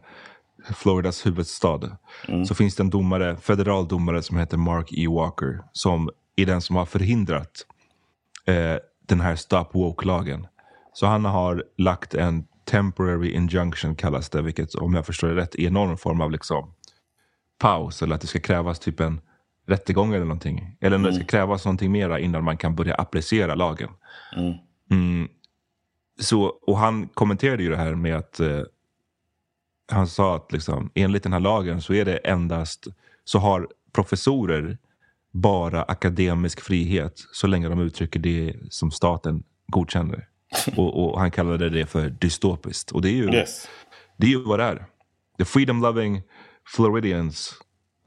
[0.75, 1.97] Floridas huvudstad
[2.29, 2.47] mm.
[2.47, 5.07] så finns det en domare, federal domare som heter Mark E.
[5.09, 7.67] Walker som är den som har förhindrat
[8.45, 10.47] eh, den här Stop Woke-lagen.
[10.93, 15.55] Så han har lagt en temporary injunction kallas det, vilket om jag förstår det rätt
[15.55, 16.75] är någon form av liksom
[17.59, 19.21] paus eller att det ska krävas typ en
[19.67, 20.77] rättegång eller någonting.
[20.81, 21.03] Eller mm.
[21.03, 21.27] det ska mm.
[21.27, 23.91] krävas någonting mera innan man kan börja applicera lagen.
[24.37, 24.55] Mm.
[24.91, 25.29] Mm.
[26.21, 28.63] Så, och han kommenterade ju det här med att eh,
[29.93, 32.87] han sa att liksom, enligt den här lagen så är det endast
[33.25, 34.79] så har professorer
[35.33, 40.29] bara akademisk frihet så länge de uttrycker det som staten godkänner.
[40.77, 42.91] Och, och, han kallade det för dystopiskt.
[42.91, 43.69] Och det är ju, yes.
[44.17, 44.87] det är ju vad det är.
[45.39, 46.23] The freedom loving
[46.77, 47.55] Floridians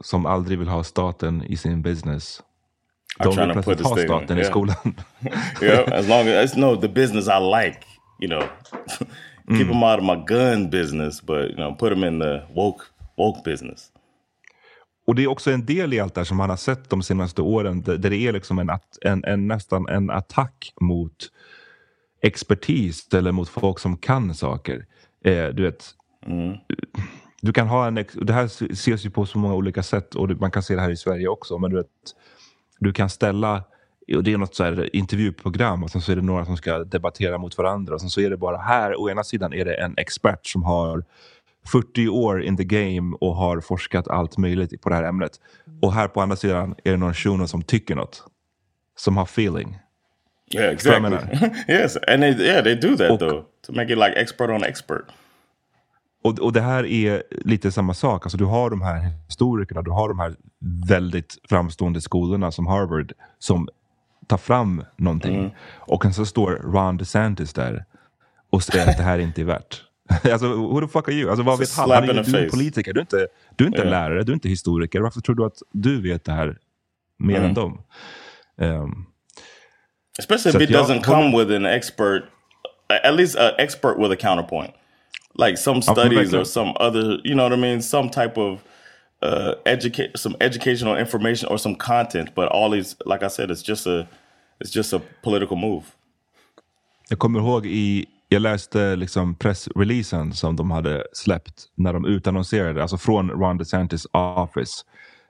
[0.03, 2.41] som aldrig vill ha staten i sin business.
[3.23, 4.41] De vill plötsligt ha staten yeah.
[4.41, 4.75] i skolan.
[5.61, 7.79] yeah, as long as no the business I like,
[8.19, 8.43] you know.
[9.49, 9.67] Keep mm.
[9.67, 12.83] them out of my gun business, but you know, put them in the woke,
[13.17, 13.91] woke business.
[15.07, 17.03] Och det är också en del i allt det här som man har sett de
[17.03, 18.69] senaste åren där det är liksom en,
[19.01, 21.15] en, en nästan en attack mot
[22.21, 24.85] expertis eller mot folk som kan saker.
[25.23, 25.85] Eh, du vet,
[26.25, 26.57] mm.
[27.41, 30.51] du kan ha en, det här ses ju på så många olika sätt och man
[30.51, 31.57] kan se det här i Sverige också.
[31.57, 31.87] Men du, vet,
[32.79, 33.63] du kan ställa,
[34.15, 36.79] och det är något så här intervjuprogram och sen så är det några som ska
[36.79, 37.93] debattera mot varandra.
[37.93, 40.63] Och sen så är det bara här, å ena sidan är det en expert som
[40.63, 41.03] har
[41.71, 45.31] 40 år in the game och har forskat allt möjligt på det här ämnet.
[45.81, 48.23] Och här på andra sidan är det någon shuno som tycker något.
[48.95, 49.79] Som har feeling.
[50.51, 51.49] Yeah, exactly.
[51.67, 53.45] yes, and they, yeah, they do that och, though.
[53.65, 55.05] To make it like expert on expert.
[56.23, 58.25] Och, och det här är lite samma sak.
[58.25, 60.35] Alltså, du har de här historikerna, du har de här
[60.87, 63.69] väldigt framstående skolorna som Harvard som
[64.27, 65.35] tar fram någonting.
[65.35, 65.51] Mm.
[65.75, 67.85] Och sen så står Ron DeSantis där
[68.49, 69.83] och säger att det här inte är värt.
[70.31, 71.29] alltså, who the fuck are you?
[71.29, 71.91] Alltså, vad vet han?
[71.91, 73.91] han är, du är politiker, du är inte, du är inte yeah.
[73.91, 75.01] lärare, du är inte historiker.
[75.01, 76.57] Varför tror du att du vet det här
[77.17, 77.49] mer mm.
[77.49, 77.81] än dem?
[78.57, 79.05] Um,
[80.19, 82.29] Especially if it doesn't come with an expert,
[82.89, 84.73] at least an expert with a counterpoint,
[85.37, 88.59] like some studies or some other, you know what I mean, some type of
[89.21, 92.29] uh, educate, some educational information or some content.
[92.35, 94.07] But all these, like I said, it's just a,
[94.59, 95.83] it's just a political move.
[97.09, 102.81] Jag kommer ihåg i, jag läste liksom pressreleasen som de hade släppt när de utannonserade,
[102.81, 104.83] alltså från Ron DeSantis office.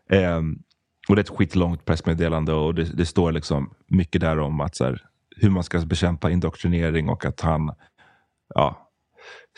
[0.10, 0.64] Um,
[1.10, 4.76] och det är ett skitlångt pressmeddelande och det, det står liksom mycket där om att
[4.76, 7.72] så här, hur man ska bekämpa indoktrinering och att han
[8.56, 8.90] ja,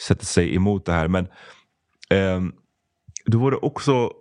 [0.08, 1.08] sätter sig emot det här.
[1.08, 1.28] Men
[2.10, 2.42] eh,
[3.26, 4.12] det var det också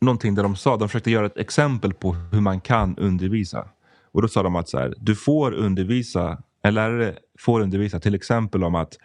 [0.00, 3.68] någonting där de sa, de försökte göra ett exempel på hur man kan undervisa.
[4.12, 8.14] Och då sa de att så här, du får undervisa, en lärare får undervisa till
[8.14, 8.98] exempel om att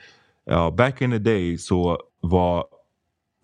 [0.45, 2.65] ja, back in the day så var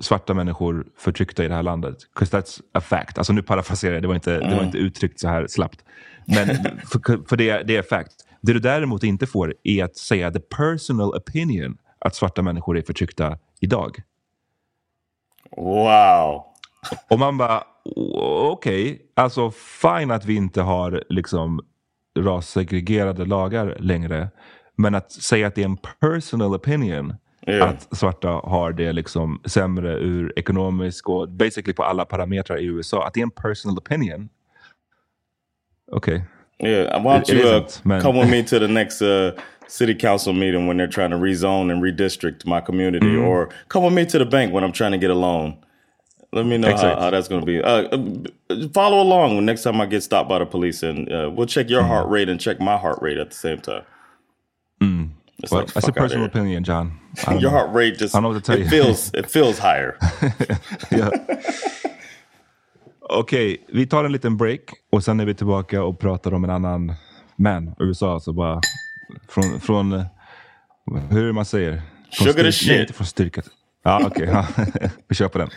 [0.03, 1.97] svarta människor förtryckta i det här landet.
[2.13, 3.17] Because that's a fact.
[3.17, 4.43] Alltså nu parafraserar jag, det var inte, mm.
[4.43, 4.65] det var mm.
[4.65, 5.85] inte uttryckt så här slappt.
[6.27, 6.47] Men
[6.85, 8.13] för, för det, det är fact.
[8.41, 12.81] Det du däremot inte får är att säga the personal opinion att svarta människor är
[12.81, 13.97] förtryckta idag.
[15.57, 16.43] Wow!
[17.09, 17.63] Och man bara,
[17.95, 18.99] okej, okay.
[19.15, 21.61] alltså fine att vi inte har liksom
[22.19, 24.29] rassegregerade lagar längre.
[24.75, 27.13] Men att säga att det är en personal opinion
[27.47, 27.69] yeah.
[27.69, 33.07] att svarta har det liksom sämre ur ekonomisk och basically på alla parametrar i USA.
[33.07, 34.29] Att det är en personal opinion.
[35.91, 36.15] Okej.
[36.15, 36.27] Okay.
[36.59, 39.31] Yeah, why don't you uh, come with me to the next uh,
[39.67, 43.27] city council meeting when they're trying to rezone and redistrict my community, mm.
[43.27, 45.57] or come with me to the bank when I'm trying to get a loan.
[46.31, 47.61] Let me know how, how, that's going to be.
[47.61, 47.83] Uh,
[48.49, 51.69] uh, follow along next time I get stopped by the police, and uh, we'll check
[51.69, 51.87] your mm.
[51.87, 53.83] heart rate and check my heart rate at the same time.
[54.81, 55.09] Mm.
[55.51, 56.99] Well, like, that's a personal opinion, John.
[57.27, 57.49] your know.
[57.49, 58.69] heart rate just I don't know what to tell it you.
[58.69, 59.97] feels it feels higher.
[63.09, 66.43] Okej, okay, vi tar en liten break och sen är vi tillbaka och pratar om
[66.43, 66.93] en annan
[67.35, 68.19] man, USA.
[68.19, 68.61] Så bara
[69.29, 70.05] från, från
[71.09, 71.81] hur man säger.
[72.11, 72.69] Från Sugar shit.
[72.69, 73.41] Nej, inte från styrka.
[73.83, 74.29] Ja, okej.
[74.29, 74.89] Okay.
[75.07, 75.49] vi kör på den.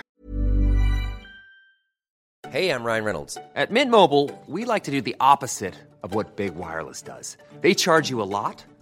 [2.50, 3.38] Hej, jag Ryan Reynolds.
[3.54, 7.36] At Mint Mobile, we like to do the opposite of what Big Wireless does.
[7.62, 8.64] They charge you a lot.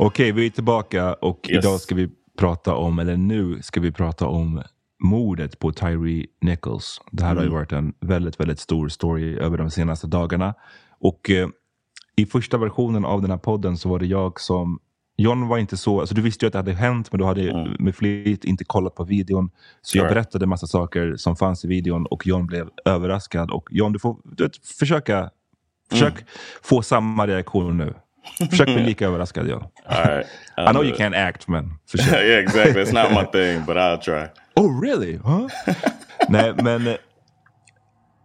[0.00, 1.64] Okej, vi är tillbaka och yes.
[1.64, 2.08] idag ska vi
[2.38, 4.62] prata om, eller nu ska vi prata om
[5.04, 7.00] mordet på Tyree Nichols.
[7.10, 7.36] Det här mm.
[7.36, 7.58] har ju mm.
[7.58, 10.54] varit en väldigt, väldigt stor story över de senaste dagarna.
[11.00, 11.48] Och eh,
[12.16, 14.78] i första versionen av den här podden så var det jag som
[15.16, 17.50] John var inte så, alltså du visste ju att det hade hänt men du hade
[17.50, 17.76] mm.
[17.78, 19.50] med flit inte kollat på videon.
[19.82, 23.50] Så jag berättade massa saker som fanns i videon och John blev överraskad.
[23.50, 25.30] Och John, du får du vet, försöka
[25.90, 26.24] försök mm.
[26.62, 27.94] få samma reaktion nu.
[28.50, 29.70] Försök bli lika överraskad jag.
[29.88, 30.26] Right,
[30.56, 32.12] I know you can't act men försök.
[32.22, 34.26] yeah exactly, it's not my thing but I'll try.
[34.54, 35.16] Oh really?
[35.16, 35.48] Huh?
[36.28, 36.94] Nej men eh,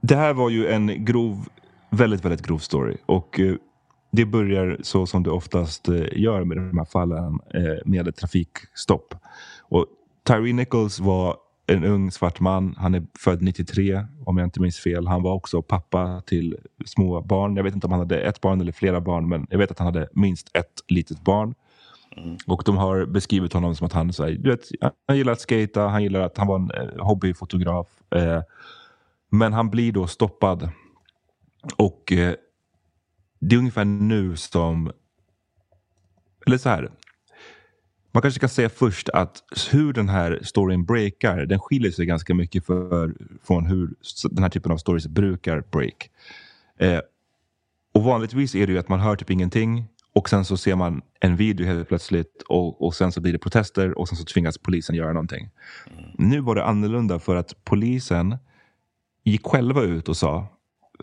[0.02, 1.48] det här var ju en grov,
[1.90, 2.98] väldigt väldigt grov story.
[3.06, 3.56] Och uh,
[4.12, 7.40] det börjar så som det oftast uh, gör med de här fallen
[7.86, 9.16] med ett trafikstopp.
[9.62, 9.86] Och
[10.28, 12.76] Tyree Nichols var en ung svart man.
[12.78, 15.08] Han är född 93 om jag inte minns fel.
[15.08, 17.56] Han var också pappa till små barn.
[17.56, 19.80] Jag vet inte om han hade ett barn eller flera barn men jag vet att
[19.80, 21.56] han hade minst ett litet barn.
[22.18, 22.38] Mm.
[22.48, 24.62] Och de har beskrivit honom som att han, så här, du vet,
[25.08, 27.88] han gillar att skata, han gillar att han var en eh, hobbyfotograf.
[28.16, 28.42] Eh,
[29.30, 30.70] men han blir då stoppad.
[31.78, 32.36] Och eh,
[33.40, 34.92] det är ungefär nu som...
[36.46, 36.92] Eller så här.
[38.14, 42.34] Man kanske ska säga först att hur den här storyn breakar, den skiljer sig ganska
[42.34, 43.94] mycket för, från hur
[44.32, 46.10] den här typen av stories brukar break.
[46.80, 47.00] Eh,
[47.94, 51.02] och vanligtvis är det ju att man hör typ ingenting och sen så ser man
[51.20, 54.58] en video helt plötsligt och, och sen så blir det protester och sen så tvingas
[54.58, 55.50] polisen göra någonting.
[55.98, 56.10] Mm.
[56.18, 58.38] Nu var det annorlunda för att polisen
[59.24, 60.48] gick själva ut och sa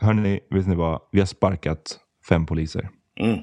[0.00, 1.00] Hörni, vet ni vad?
[1.12, 2.90] Vi har sparkat fem poliser.
[3.20, 3.38] Mm.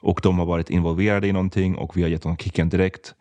[0.00, 3.14] Och de har varit involverade i någonting och vi har gett dem kicken direkt.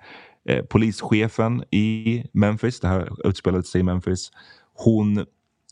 [0.46, 4.32] Eh, polischefen i Memphis, det här utspelade sig i Memphis,
[4.74, 5.26] hon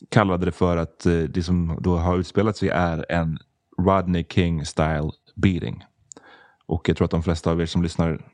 [0.08, 3.38] kallade det för att eh, det som då har utspelat sig är en
[3.78, 5.84] Rodney King style beating.
[6.66, 8.26] Och jag tror att de flesta av er som lyssnar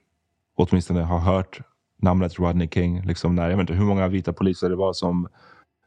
[0.57, 1.61] åtminstone har hört
[2.03, 3.03] namnet Rodney King.
[3.03, 5.29] Liksom när, jag vet inte hur många vita poliser det var som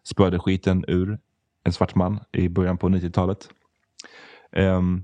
[0.03, 1.19] spöade skiten ur
[1.63, 3.49] en svart man i början på 90-talet.
[4.51, 5.03] Um, ehm,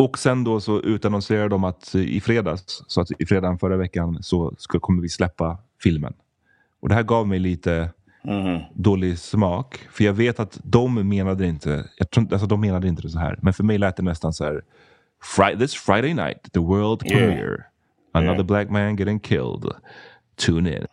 [0.00, 4.22] och sen då så utannonserade de att i fredags, så att i fredagen förra veckan
[4.22, 6.12] så ska, kommer vi släppa filmen.
[6.80, 7.90] Och det här gav mig lite
[8.74, 9.80] dålig smak.
[9.90, 13.18] För jag vet att de menade inte, jag tror, alltså de menade inte det så
[13.18, 13.38] här.
[13.42, 14.62] Men för mig lät det nästan så här.
[15.58, 17.18] This Friday night, the world Yeah.
[17.18, 17.64] premiere.
[18.12, 18.46] Another Yeah.
[18.46, 19.64] black man getting killed.
[20.36, 20.86] Tune in.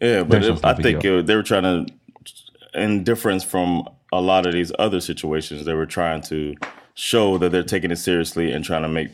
[0.00, 1.92] Yeah, but it, I think it, they were trying to,
[2.80, 7.50] in difference from a lot of these other situations, they were trying to show that
[7.52, 9.10] they're taking it seriously and trying to make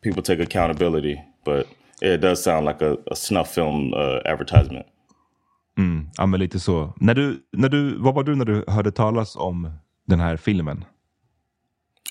[0.00, 1.20] people take accountability.
[1.44, 1.66] But
[2.02, 4.86] it does sound like a, a snuff film uh, advertisement.
[6.18, 6.92] Ja, men lite så.
[6.96, 9.70] När du, när du, vad var du när du hörde talas om
[10.06, 10.84] den här filmen?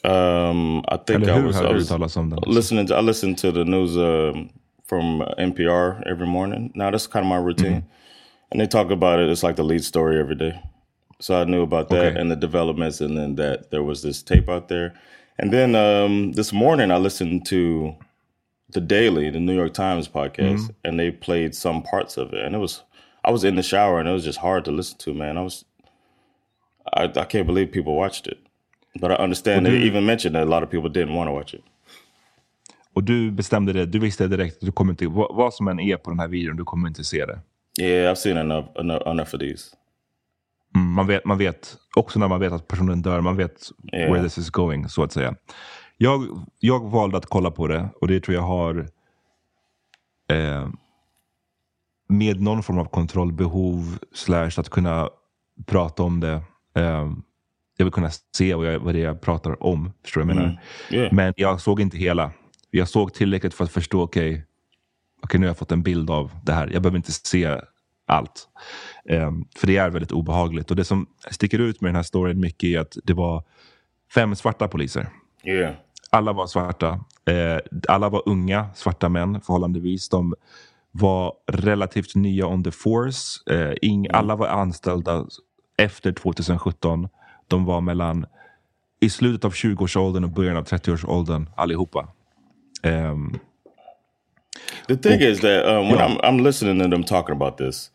[0.03, 2.39] Um, I think Eller I hur was, I hörde du talas om den?
[2.47, 2.88] listening.
[2.88, 4.49] To, I listen to the news um,
[4.89, 6.72] from NPR every morning.
[6.76, 7.84] Now that's kind of my routine,
[8.51, 9.30] and they talk about it.
[9.30, 10.53] It's like the lead story every day.
[11.20, 12.20] So I knew about that Okay.
[12.22, 14.93] and the developments, and then that there was this tape out there.
[15.39, 17.95] And then um, this morning I listened to
[18.74, 22.55] the Daily, the New York Times podcast, and they played some parts of it, and
[22.55, 22.84] it was.
[23.28, 25.13] I was in the shower, and it was just hard to listen to.
[25.13, 25.66] Man, I was.
[26.93, 28.38] I, I can't believe people watched it,
[29.01, 31.53] but I understand they even mentioned that a lot of people didn't want to watch
[31.53, 31.63] it.
[32.93, 35.80] Och du bestämde det, du visste direkt att du kommer inte, vad, vad som än
[35.80, 37.39] är på den här videon, du kommer inte se det.
[37.82, 39.76] Yeah, I've seen enough enough, enough of these.
[40.76, 44.12] Mm, man, vet, man vet, också när man vet att personen dör, man vet Yeah.
[44.12, 45.36] where this is going, så att säga.
[45.98, 48.88] Jag, jag valde att kolla på det och det tror jag har
[50.30, 50.70] eh,
[52.08, 55.10] med någon form av kontrollbehov slash att kunna
[55.66, 56.42] prata om det.
[56.76, 57.12] Eh,
[57.78, 59.94] jag vill kunna se vad, jag, vad det är jag pratar om.
[60.04, 60.62] Förstår du vad jag menar?
[60.90, 61.14] Yeah.
[61.14, 62.32] Men jag såg inte hela.
[62.72, 64.46] Jag såg tillräckligt för att förstå, okej,
[65.24, 66.70] okej nu har jag fått en bild av det här.
[66.74, 67.62] Jag behöver inte se
[68.06, 68.47] allt.
[69.10, 70.70] Ehm, för det är väldigt obehagligt.
[70.70, 73.43] Och det som sticker ut med den här storyn mycket är att det var
[74.14, 75.10] fem svarta poliser.
[75.43, 75.74] Yeah.
[76.10, 76.99] Alla var svarta.
[77.26, 80.10] Eh, alla var unga svarta män förhållandevis.
[80.10, 80.36] De
[80.91, 83.53] var relativt nya on the force.
[83.53, 85.26] Eh, ing, Alla var anställda
[85.78, 87.08] efter 2017.
[87.47, 88.26] De var mellan
[88.99, 92.08] i slutet av 20-årsåldern och början av 30-årsåldern allihopa.
[92.84, 93.39] Ehm,
[94.88, 96.08] The thing is that um, when Yeah.
[96.08, 97.91] I'm I'm listening to them talking about this,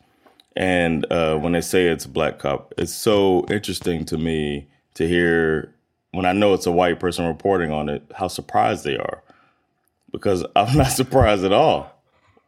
[0.55, 5.07] and uh, when they say it's a black cop, it's so interesting to me to
[5.07, 5.73] hear
[6.11, 9.23] when I know it's a white person reporting on it, how surprised they are,
[10.11, 11.91] because I'm not surprised at all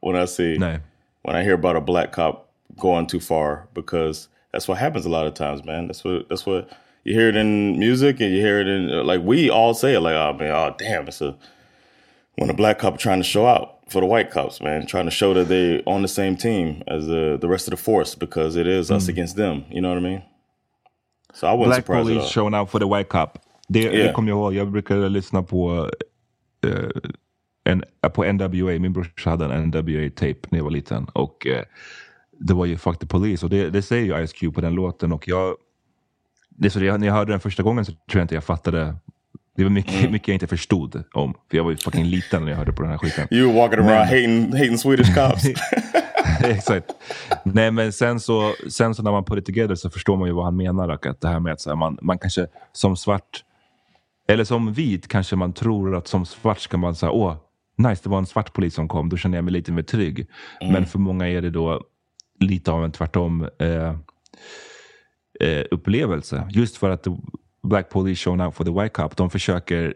[0.02, 0.82] when I see nej.
[1.22, 5.10] when I hear about a black cop going too far because that's what happens a
[5.10, 5.88] lot of times, man.
[5.88, 6.70] That's what that's what
[7.04, 10.02] you hear it in music and you hear it in like we all say it
[10.02, 11.38] like, oh man, oh damn, it's a
[12.36, 15.12] when a black cop trying to show out for the white cops, man, trying to
[15.12, 18.62] show that they on the same team as the the rest of the force because
[18.62, 19.64] it is us against them.
[19.70, 20.22] You know what I mean?
[21.34, 23.38] So I wasn't Black surprised Police showing out for the white cop.
[23.68, 24.14] Det, det Yeah.
[24.14, 24.54] kommer jag ihåg.
[24.54, 25.90] Jag brukade lyssna på,
[26.66, 26.90] eh,
[27.64, 28.80] en, på NWA.
[28.80, 31.06] Min brorsa hade en NWA-tape när jag var liten.
[31.14, 31.64] Och eh,
[32.40, 33.46] det var ju Fuck the Police.
[33.46, 35.12] Och det, det säger ju Ice Cube på den låten.
[35.12, 35.56] Och jag,
[36.50, 38.96] det så det, när jag hörde den första gången så tror jag inte jag fattade.
[39.56, 40.12] Det var mycket, Mm.
[40.12, 41.34] mycket jag inte förstod om.
[41.50, 43.28] För jag var ju fucking liten när jag hörde på den här skiten.
[43.32, 45.44] You walking around hating hating Swedish cops.
[46.44, 46.86] Exakt.
[47.44, 50.34] Nej men sen så, sen så när man put it together så förstår man ju
[50.34, 50.90] vad han menar.
[50.90, 53.44] Att det här med att så här, man, man kanske som svart,
[54.28, 57.36] eller som vit kanske man tror att som svart ska man säga åh,
[57.78, 60.28] nice det var en svart polis som kom, då känner jag mig lite mer trygg.
[60.62, 61.82] Men för många är det då
[62.40, 63.96] lite av en tvärtom eh,
[65.50, 66.48] eh, upplevelse.
[66.52, 67.08] Just för att
[67.64, 69.94] Black Police shown out for the white cop, de försöker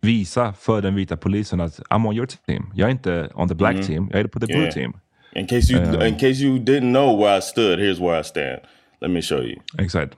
[0.00, 2.70] visa för den vita polisen att I'm on your team.
[2.74, 4.74] Jag är inte on the black team, jag är på the blue Yeah.
[4.74, 4.92] team.
[5.36, 8.60] in case you in case you didn't know where I stood, here's where I stand.
[9.00, 9.56] Let me show you.
[9.78, 10.14] Exakt.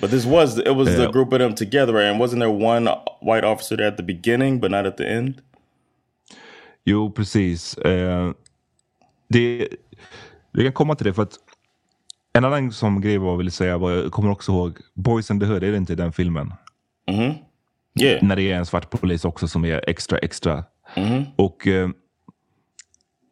[0.00, 1.12] But this was it was the Yeah.
[1.12, 2.90] group of them together, and wasn't there one
[3.22, 5.34] white officer there at the beginning, but not at the end?
[6.84, 7.78] Jo, precis.
[7.78, 8.32] Eh,
[9.28, 9.68] det,
[10.52, 11.38] vi kan komma till det för att
[12.32, 15.40] en annan som grej var jag ville säga var, jag kommer också ihåg Boys in
[15.40, 16.54] the Hood, är det inte i den filmen?
[18.00, 18.24] Yeah.
[18.24, 20.64] När det är en svart polis också som är extra extra.
[21.36, 21.90] Och eh,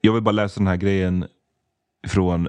[0.01, 1.27] jag vill bara läsa den här grejen
[2.09, 2.49] från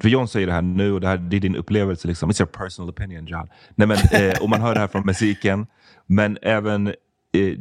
[0.00, 2.08] för John säger det här nu och det här det är din upplevelse.
[2.08, 2.30] Liksom.
[2.30, 3.48] It's your personal opinion John.
[3.74, 5.66] Nej, men, eh, och man hör det här från musiken.
[6.06, 6.94] Men även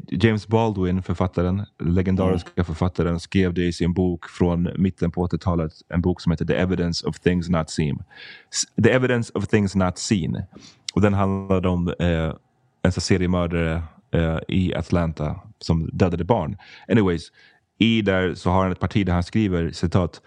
[0.09, 5.71] James Baldwin, författaren, legendariska författaren, skrev det i sin bok från mitten på 80-talet.
[5.89, 8.03] En bok som heter The Evidence of Things Not Seen.
[8.83, 10.43] The Evidence of Things Not Seen.
[10.93, 12.33] Och den handlade om eh,
[12.81, 16.57] en seriemördare eh, i Atlanta som dödade barn.
[16.87, 17.31] Anyways,
[17.79, 20.21] i där så har han ett parti där han skriver citat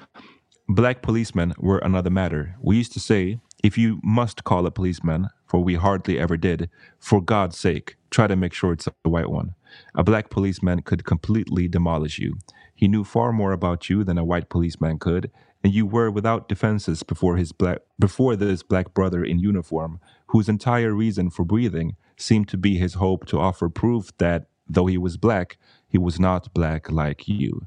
[0.68, 2.56] Black policemen were another matter.
[2.62, 6.68] We used to say, if you must call a policeman, for we hardly ever did,
[6.98, 9.54] for God's sake, try to make sure it's a white one.
[9.94, 12.38] A black policeman could completely demolish you.
[12.74, 15.30] He knew far more about you than a white policeman could,
[15.64, 20.48] and you were without defenses before his black before this black brother in uniform, whose
[20.48, 24.98] entire reason for breathing seemed to be his hope to offer proof that though he
[24.98, 27.66] was black, he was not black like you.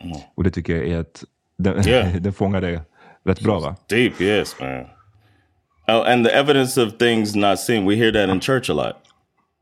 [0.00, 0.16] Mm.
[0.34, 1.24] Och det tycker jag är ett...
[1.56, 2.16] Den, Yeah.
[2.16, 2.84] den det
[3.24, 3.76] rätt bra va?
[3.88, 4.86] Deep, yes, man.
[5.88, 7.84] Oh, and the evidence of things not seen.
[7.86, 8.96] We hear that in church a lot,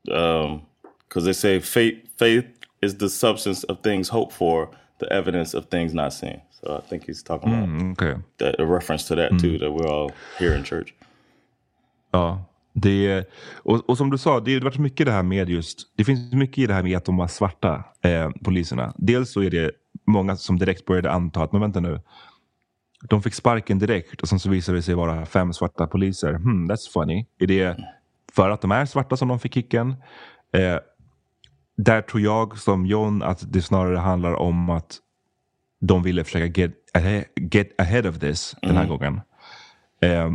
[0.04, 2.44] because they say faith faith
[2.82, 4.68] is the substance of things hoped for,
[4.98, 6.40] the evidence of things not seen.
[6.60, 8.22] So I think he's talking about Mm, Okej.
[8.38, 10.94] that, a reference to that too, that we all hear in church.
[12.12, 12.44] Ja.
[12.72, 13.24] Det, är-
[13.56, 15.78] och, och som du sa, det har varit mycket det här med just...
[15.96, 18.92] Det finns mycket i det här med att de var svarta, eh, poliserna.
[18.96, 19.70] Dels så är det
[20.06, 22.00] många som direkt började anta att, men vänta nu.
[23.02, 26.32] De fick sparken direkt och sen så visade det sig vara fem svarta poliser.
[26.32, 27.26] Hmm, that's funny.
[27.38, 27.76] Är det
[28.32, 29.94] för att de är svarta som de fick kicken?
[30.52, 30.78] Eh,
[31.76, 34.98] där tror jag som John att det snarare handlar om att
[35.80, 36.72] de ville försöka get
[37.52, 39.20] get ahead of this den här gången.
[40.00, 40.30] Eh,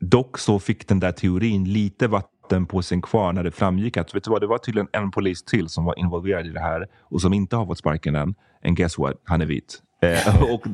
[0.00, 4.14] dock så fick den där teorin lite vatten på sin kvar när det framgick att
[4.14, 6.88] vet du vad, det var tydligen en polis till som var involverad i det här
[7.00, 8.34] och som inte har fått sparken än.
[8.64, 9.16] And guess what?
[9.24, 9.82] Han är vit.
[10.02, 10.66] Eh, och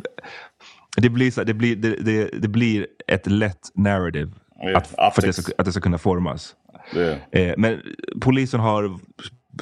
[0.97, 5.05] det, blir så, det, blir, det, det, det blir ett lätt narrative Ja, att, för
[5.05, 6.57] att, det ska, att det ska kunna formas.
[6.95, 7.19] Yeah.
[7.33, 7.83] Eh, men
[8.21, 8.99] polisen har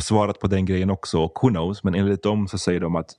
[0.01, 3.11] svarat på den grejen också och who knows, men enligt dem så säger de att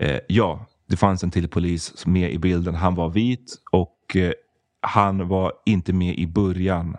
[0.00, 2.74] eh, ja, det fanns en till polis med i bilden.
[2.74, 4.32] Han var vit och eh,
[4.80, 6.96] han var inte med i början.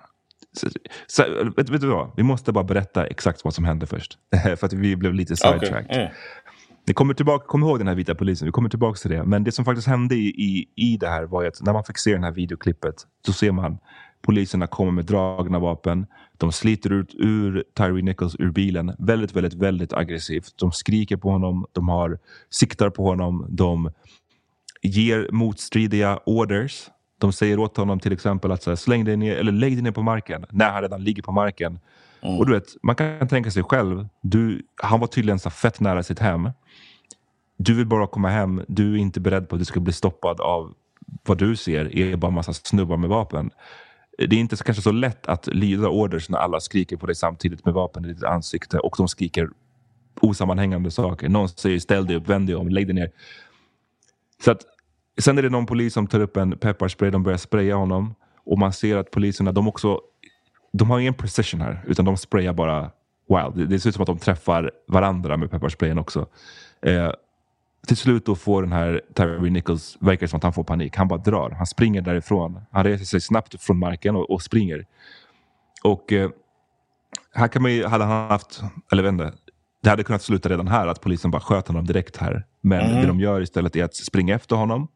[0.54, 0.68] Så,
[1.08, 1.24] så,
[1.58, 2.12] vet, vet du vad?
[2.18, 4.18] Vi måste bara berätta exakt vad som hände först.
[4.58, 5.60] för att vi blev lite Okay.
[5.60, 5.98] sidetracked.
[5.98, 6.12] Yeah.
[6.88, 9.24] Det kommer tillbaka, kom ihåg den här vita polisen, vi kommer tillbaka till det.
[9.24, 11.98] Men det som faktiskt hände i, i, i det här var att när man fick
[11.98, 13.78] se det här videoklippet så ser man
[14.22, 16.06] poliserna komma med dragna vapen.
[16.38, 20.54] De sliter ut ur Tyree Nichols ur bilen väldigt, väldigt, väldigt aggressivt.
[20.58, 22.20] De skriker på honom, de har
[22.50, 23.92] siktar på honom, de
[24.82, 26.90] ger motstridiga orders.
[27.20, 29.84] De säger åt honom till exempel att så här, släng dig ner eller lägg dig
[29.84, 31.80] ner på marken när han redan ligger på marken.
[32.22, 34.08] Och du vet, man kan tänka sig själv.
[34.22, 36.50] Du, han var tydligen så fett nära sitt hem.
[37.58, 38.62] Du vill bara komma hem.
[38.68, 40.74] Du är inte beredd på att du ska bli stoppad av
[41.26, 43.52] vad du ser är bara en massa snubbar med vapen.
[44.18, 47.16] Det är inte så, kanske så lätt att lyda orders när alla skriker på dig
[47.16, 49.50] samtidigt med vapen i ditt ansikte och de skriker
[50.22, 51.30] osammanhängande saker.
[51.30, 53.12] Någon säger ställ dig upp, vänd dig om, lägg dig ner.
[54.44, 54.62] Så att,
[55.22, 58.16] sen är det någon polis som tar upp en pepparspray, de börjar spraya honom
[58.46, 60.02] och man ser att poliserna, de också
[60.78, 62.92] de har ingen precision här, utan de sprayar bara
[63.30, 63.70] wild.
[63.70, 66.28] Det, ser ut som att de träffar varandra med pepparsprayen också.
[66.82, 67.12] Eh,
[67.88, 70.96] till slut då får den här Tyree Nichols, verkar det som att han får panik.
[70.96, 71.50] Han bara drar.
[71.50, 72.62] Han springer därifrån.
[72.72, 74.86] Han reser sig snabbt från marken och, och springer.
[75.84, 76.30] Och eh,
[77.34, 78.62] här kan man ju, hade han haft,
[78.92, 79.34] eller inte,
[79.84, 82.46] det hade kunnat sluta redan här, att polisen bara sköt honom direkt här.
[82.62, 84.88] Men det de gör istället är att springa efter honom.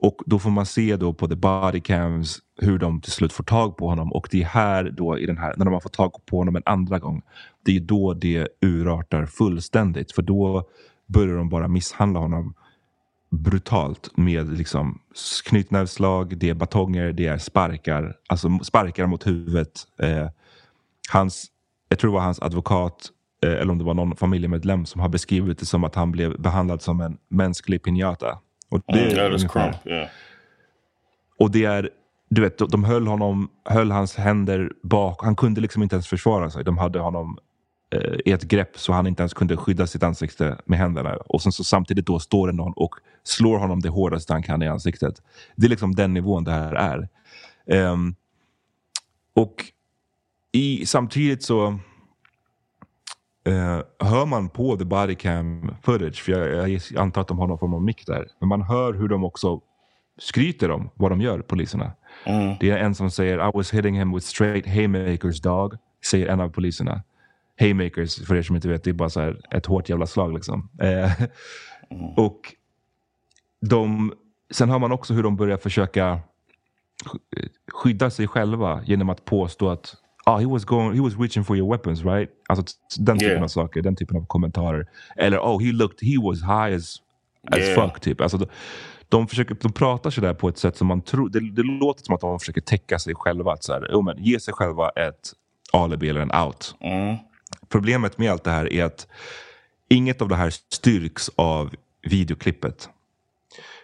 [0.00, 3.76] Och då får man se då på the bodycams hur de till slut får tag
[3.76, 4.12] på honom.
[4.12, 6.56] Och det är här då i den här, när de har fått tag på honom
[6.56, 7.22] en andra gång.
[7.64, 10.12] Det är då det urartar fullständigt.
[10.12, 10.68] För då
[11.06, 12.54] börjar de bara misshandla honom
[13.30, 14.98] brutalt med liksom
[15.44, 18.16] knytnävsslag, det är batonger, det är sparkar.
[18.28, 19.72] Alltså sparkar mot huvudet.
[19.98, 20.28] Eh,
[21.12, 21.46] hans,
[21.88, 23.10] jag tror det var hans advokat
[23.42, 26.40] eh, eller om det var någon familjemedlem som har beskrivit det som att han blev
[26.40, 28.38] behandlad som en mänsklig pinjata.
[28.70, 29.86] Och det, Mm, är ungefär- crump.
[29.86, 30.08] Yeah.
[31.38, 31.90] och det är,
[32.30, 35.22] du vet, de- de höll honom, höll hans händer bak.
[35.24, 36.64] Han kunde liksom inte ens försvara sig.
[36.64, 37.38] De hade honom
[37.90, 41.16] eh, i ett grepp så han inte ens kunde skydda sitt ansikte med händerna.
[41.16, 44.62] Och sen så samtidigt då står det någon och slår honom det hårdaste han kan
[44.62, 45.22] i ansiktet.
[45.56, 47.08] Det är liksom den nivån det här är.
[47.66, 48.14] Ehm,
[49.34, 49.54] och
[50.52, 51.78] i, samtidigt så
[54.00, 57.58] hör man på the body cam footage, för jag, jag antar att de har någon
[57.58, 59.60] form av mick där, men man hör hur de också
[60.18, 61.92] skryter om vad de gör, poliserna.
[62.60, 65.74] Det är en som säger I was hitting him with straight haymakers dog,
[66.10, 67.02] säger en av poliserna.
[67.60, 70.34] Haymakers, för er som inte vet, det är bara så här ett hårt jävla slag
[70.34, 70.68] liksom.
[70.82, 71.12] Eh,
[72.16, 72.54] Och
[73.60, 74.12] de,
[74.50, 76.20] sen hör man också hur de börjar försöka
[77.04, 79.94] sk- skydda sig själva genom att påstå att
[80.28, 82.30] ah, he, was going, he was reaching for your weapons, right?
[82.48, 82.64] Alltså
[82.98, 83.42] den typen Yeah.
[83.42, 84.86] av saker, den typen av kommentarer.
[85.16, 86.96] Eller oh, he looked, he was high as,
[87.52, 87.74] as Yeah.
[87.74, 88.20] fuck, typ.
[88.20, 88.46] Alltså, de,
[89.08, 92.14] de, försöker, de pratar sådär på ett sätt som man tror, det, det låter som
[92.14, 93.52] att de försöker täcka sig själva.
[93.52, 95.32] Att så här, oh, men, ge sig själva ett
[95.72, 96.74] alibi eller en out.
[97.68, 99.06] Problemet med allt det här är att
[99.90, 102.88] inget av det här styrks av videoklippet.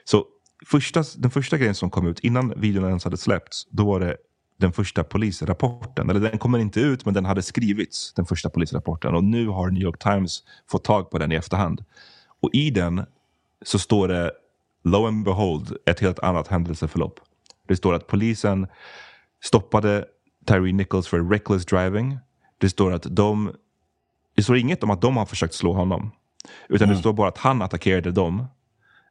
[0.05, 0.25] Så
[0.67, 4.17] första, den första grejen som kom ut innan videon ens hade släppts, då var det
[4.57, 6.11] den första polisrapporten.
[6.11, 9.15] Eller den kommer inte ut, men den hade skrivits, den första polisrapporten.
[9.15, 11.85] Och nu har New York Times fått tag på den i efterhand.
[12.43, 13.07] Och i den
[13.65, 14.33] så står det
[14.85, 17.21] lo and behold, ett helt annat händelseförlopp.
[17.69, 18.67] Det står att polisen
[19.45, 20.05] stoppade
[20.47, 22.19] Tyree Nichols för reckless driving.
[22.59, 23.53] Det står att de...
[24.37, 26.11] Det står inget om att de har försökt slå honom.
[26.69, 28.47] Utan det står bara att han attackerade dem.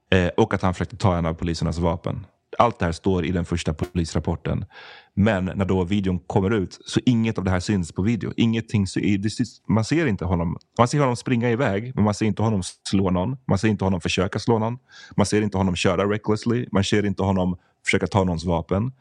[0.10, 2.26] Eh, och att han försökte ta en av polisernas vapen.
[2.58, 4.66] Allt det här står i den första polisrapporten.
[5.14, 8.34] Men när då videon kommer ut så inget av det här syns på video.
[8.38, 9.30] Ingenting, det
[9.68, 10.58] man ser inte honom.
[10.78, 13.38] Man ser honom springa iväg, men man ser inte honom slå någon.
[13.48, 14.78] Man ser inte honom försöka slå någon.
[15.18, 16.66] Man ser inte honom köra recklessly.
[16.72, 18.92] Man ser inte honom försöka ta någons vapen.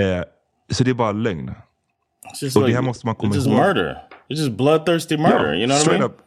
[0.00, 0.22] Eh,
[0.70, 1.54] så det är bara lögn.
[2.56, 3.56] Och det här måste man komma it's just ihåg.
[3.56, 3.98] murder.
[4.28, 5.54] It's just bloodthirsty murder.
[5.54, 6.02] you know what I mean?
[6.02, 6.25] up.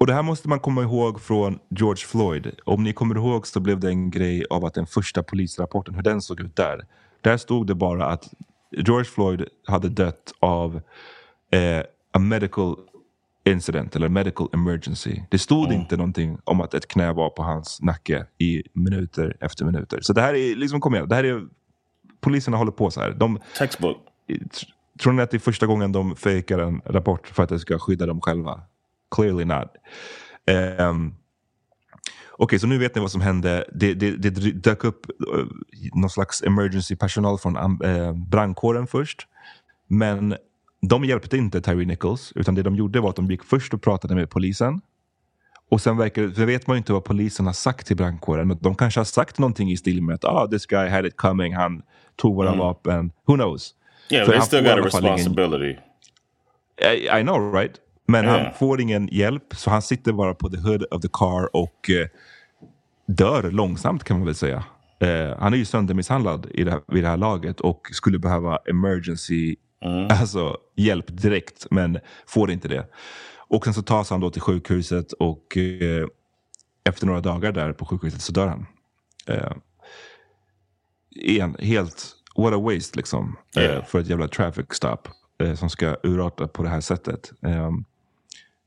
[0.00, 2.60] Och det här måste man komma ihåg från George Floyd.
[2.64, 6.02] Om ni kommer ihåg så blev det en grej av att den första polisrapporten, hur
[6.02, 6.84] den såg ut där.
[7.20, 8.34] Där stod det bara att
[8.70, 10.80] George Floyd hade dött av
[11.50, 11.80] eh,
[12.12, 12.76] a medical
[13.44, 15.22] incident eller medical emergency.
[15.30, 19.64] Det stod inte någonting om att ett knä var på hans nacke i minuter efter
[19.64, 20.00] minuter.
[20.00, 21.44] Så det här är, liksom kom igen, det här är,
[22.20, 23.10] poliserna håller på så här.
[23.10, 23.96] De, Textbook.
[24.28, 24.64] Tr-
[25.02, 27.78] Tror ni att det är första gången de fejkar en rapport för att det ska
[27.78, 28.60] skydda dem själva?
[29.10, 29.68] Clearly not.
[30.80, 31.14] Um,
[32.38, 33.64] Okej, så nu vet ni vad som hände.
[33.72, 35.46] Det, det, det dök upp uh,
[35.94, 39.26] någon slags emergency personal från eh, brandkåren först.
[39.88, 40.36] Men
[40.80, 43.82] de hjälpte inte Tyree Nichols, utan det de gjorde var att de gick först och
[43.82, 44.80] pratade med polisen.
[45.70, 48.48] Och sen verkar, för vet man ju inte vad polisen har sagt till brandkåren.
[48.48, 51.16] Men de kanske har sagt någonting i stil med att ah, this guy had it
[51.16, 51.82] coming, han
[52.16, 53.12] tog våra vapen.
[53.26, 53.74] Who knows?
[54.10, 55.78] Yeah, För they still got a fall ingen- responsibility.
[56.82, 57.80] I, I know right?
[58.06, 58.30] Men Ja.
[58.30, 61.90] han får ingen hjälp så han sitter bara på the hood of the car och
[61.90, 62.06] eh,
[63.06, 64.64] dör långsamt kan man väl säga.
[65.00, 68.56] Eh, han är ju söndermisshandlad i det här, vid det här laget och skulle behöva
[68.56, 69.56] emergency
[70.10, 72.86] alltså, hjälp direkt men får inte det.
[73.48, 76.06] Och sen så tas han då till sjukhuset och eh,
[76.84, 78.66] efter några dagar där på sjukhuset så dör han.
[79.26, 79.52] Eh,
[81.40, 83.36] en, helt, what a waste liksom.
[83.56, 84.98] Eh, för ett jävla traffic stop
[85.42, 87.32] eh, som ska urarta på det här sättet.
[87.42, 87.70] Eh,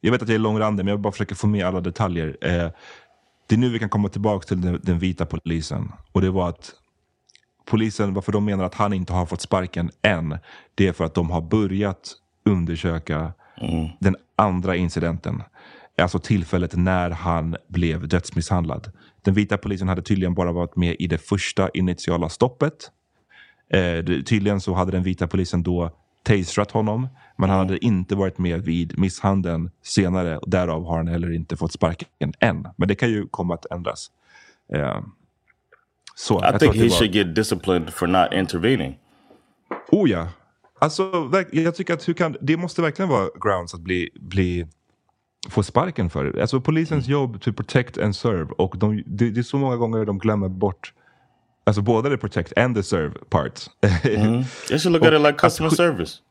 [0.02, 2.38] jag vet att jag är långrandig men jag bara försöker få med alla detaljer.
[2.42, 2.70] Eh,
[3.48, 5.92] det är nu vi kan komma tillbaka till den, den vita polisen.
[6.12, 6.74] Och det var att
[7.66, 10.38] polisen, varför de menar att han inte har fått sparken än,
[10.76, 12.14] det är för att de har börjat
[12.46, 13.34] undersöka
[14.00, 15.44] den andra incidenten.
[15.98, 18.92] Alltså tillfället när han blev dödsmisshandlad.
[19.22, 22.92] Den vita polisen hade tydligen bara varit med i det första initiala stoppet.
[23.74, 25.92] Eh, tydligen så hade den vita polisen då
[26.30, 27.08] taserat honom.
[27.38, 30.38] Men han hade inte varit med vid misshandeln senare.
[30.38, 32.68] Och därav har han heller inte fått sparken än.
[32.78, 34.12] Men det kan ju komma att ändras.
[34.74, 35.02] Eh,
[36.16, 38.98] så, I think he var- should get disciplined for not intervening.
[39.92, 40.28] Oh ja.
[40.80, 44.68] Alltså, jag tycker att hur kan, det måste verkligen vara grounds att bli, bli
[45.50, 46.40] få sparken för.
[46.42, 48.52] Alltså polisens jobb to protect and serve.
[48.58, 50.94] Och de, det, det är så många gånger de glömmer bort
[51.70, 53.70] Alltså både the protect and the serve part.
[54.68, 56.22] They should look at it like customer service.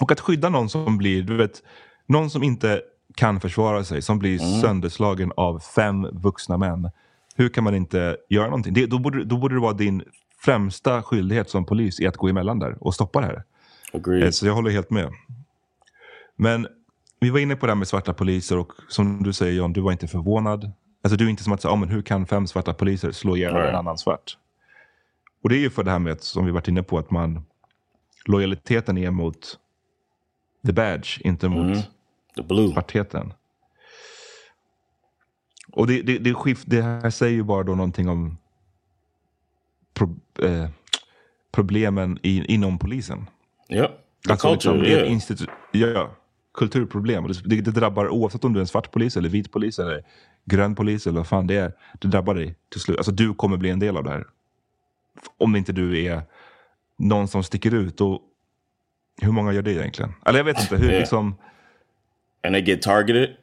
[0.00, 1.62] Och att skydda någon som blir, du vet,
[2.06, 2.82] någon som inte
[3.14, 6.90] kan försvara sig, som blir sönderslagen av fem vuxna män.
[7.36, 8.74] Hur kan man inte göra någonting?
[8.74, 10.02] Det, då, borde, då borde det vara din
[10.44, 13.42] främsta skyldighet som polis i att gå emellan där och stoppa det här.
[13.92, 14.24] Agreed.
[14.24, 15.12] Eh, Så jag håller helt med.
[16.36, 16.66] Men
[17.20, 19.80] vi var inne på det här med svarta poliser och som du säger John, du
[19.80, 20.72] var inte förvånad.
[21.02, 23.36] Alltså du är inte som att säga, ah, men hur kan fem svarta poliser slå
[23.36, 24.36] ihjäl en annan svart?
[25.42, 27.10] Och det är ju för det här med, att, som vi varit inne på, att
[27.10, 27.44] man
[28.24, 29.58] lojaliteten är mot
[30.66, 31.76] the badge, inte mot
[32.36, 32.72] The blue.
[32.72, 33.32] svartheten.
[35.72, 38.38] Och det, det, det, skift, det här säger ju bara då någonting om
[39.94, 40.68] pro, eh,
[41.52, 43.26] problemen i, inom polisen.
[43.68, 43.90] Yep.
[44.26, 45.12] The Alltså, liksom, culture, är yeah.
[45.12, 46.10] institu- ja,
[46.54, 47.26] kulturproblem.
[47.44, 50.02] Det, det drabbar oavsett om du är en svart polis, eller vit polis, eller
[50.44, 51.72] grön polis, eller vad fan det är.
[52.00, 52.96] Det drabbar dig till slut.
[52.96, 54.24] Alltså du kommer bli en del av det här.
[55.38, 56.22] Om inte du är
[56.98, 58.00] någon som sticker ut.
[58.00, 58.20] Och
[59.22, 60.12] hur många gör det egentligen?
[60.26, 60.76] Eller jag vet inte.
[60.76, 60.98] Hur, Ja.
[60.98, 61.34] liksom,
[62.44, 63.36] and they get targeted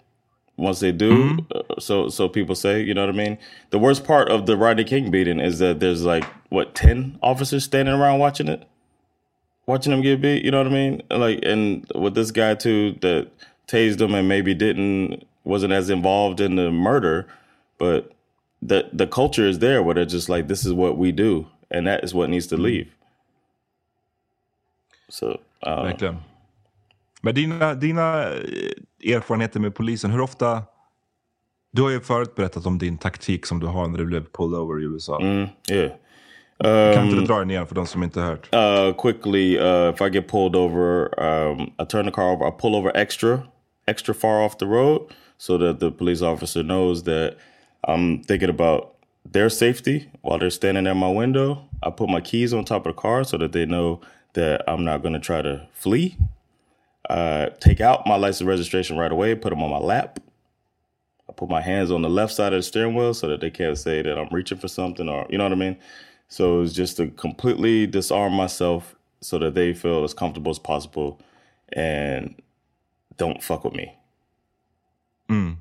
[0.58, 1.12] once they do.
[1.12, 1.40] Mm-hmm.
[1.40, 3.38] Uh, so so people say, you know what I mean.
[3.70, 7.64] The worst part of the Rodney King beating is that there's like what ten officers
[7.64, 8.62] standing around watching it,
[9.68, 10.44] watching him get beat.
[10.44, 11.02] You know what I mean?
[11.12, 13.28] Like and with this guy too that
[13.68, 17.28] tased him and maybe didn't wasn't as involved in the murder,
[17.78, 18.12] but
[18.62, 21.86] the the culture is there where they're just like this is what we do and
[21.88, 22.88] that is what needs to leave.
[25.10, 26.18] So uh, Verkligen.
[27.22, 30.64] Men dina, dina eh, erfarenheter med polisen, hur ofta...
[31.72, 34.60] Du har ju förut berättat om din taktik som du har när du blev pulled
[34.60, 35.20] over i USA.
[35.22, 35.92] mm, yeah.
[36.64, 38.54] Kan inte Um, du dra den igen för de som inte hört?
[38.56, 42.48] uh, quickly, uh, if I get pulled over, um, I turn the car over.
[42.48, 43.40] I pull over extra,
[43.88, 45.02] extra far off the road,
[45.38, 47.36] so that the police officer knows that
[47.88, 48.96] I'm thinking about
[49.34, 51.58] their safety while they're standing at my window.
[51.84, 54.00] I put my keys on top of the car so that they know
[54.34, 56.16] that I'm not going to try to flee.
[57.10, 60.20] Uh, take out my license registration right away, put them on my lap.
[61.30, 63.50] I put my hands on the left side of the steering wheel so that they
[63.52, 65.78] can't say that I'm reaching for something or, you know what I mean?
[66.30, 68.84] So it's just to completely disarm myself
[69.22, 71.18] so that they feel as comfortable as possible
[71.78, 72.36] and
[73.18, 73.88] don't fuck with me.
[75.30, 75.58] Mm.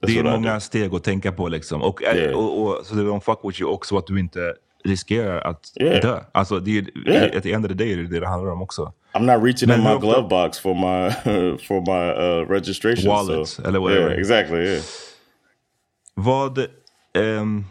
[0.00, 1.82] Det är många steg att tänka på liksom.
[1.82, 2.36] Och, eh, Yeah.
[2.38, 6.00] och, och, så det de fuck with you också att du inte riskerar att Yeah.
[6.02, 6.20] dö.
[6.32, 7.36] Alltså det är, Yeah.
[7.36, 8.92] at the end of the day är det det det handlar om också.
[9.12, 11.10] I'm not reaching Men in my ofta- glove box for my
[11.58, 12.12] for my
[12.42, 13.08] uh, registration.
[13.10, 14.08] Wallet, so, eller whatever.
[14.08, 14.58] Yeah, exactly.
[14.58, 14.82] Yeah.
[16.14, 16.58] Vad,
[17.14, 17.64] ehm,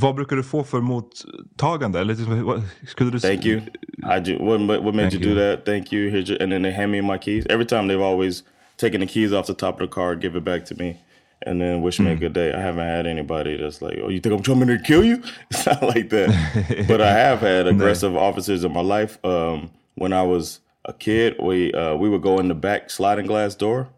[0.00, 2.00] vad brukar du få för mottagande?
[2.00, 3.20] Eller liksom, skulle du...
[3.20, 3.60] Thank you.
[4.02, 4.38] I do.
[4.38, 5.34] What, what what made Thank you, do you.
[5.34, 5.64] that?
[5.64, 6.10] Thank you.
[6.10, 7.46] Here's your, and then they hand me my keys.
[7.50, 8.44] Every time they've always
[8.76, 10.96] taken the keys off the top of the car, give it back to me,
[11.42, 12.52] and then wish me a good day.
[12.52, 15.66] I haven't had anybody that's like, "Oh, you think I'm coming to kill you?" It's
[15.66, 16.84] not like that.
[16.88, 19.18] but I have had aggressive officers in my life.
[19.24, 23.26] Um, when I was a kid, we uh, we would go in the back sliding
[23.26, 23.88] glass door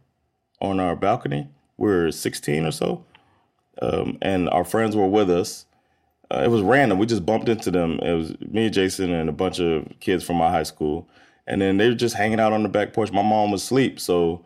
[0.60, 1.48] on our balcony.
[1.76, 3.04] We were 16 or so,
[3.82, 5.66] um, and our friends were with us.
[6.32, 6.98] Uh, it was random.
[6.98, 7.98] We just bumped into them.
[8.00, 11.08] It was me, and Jason, and a bunch of kids from my high school.
[11.46, 13.10] And then they were just hanging out on the back porch.
[13.10, 14.44] My mom was asleep, so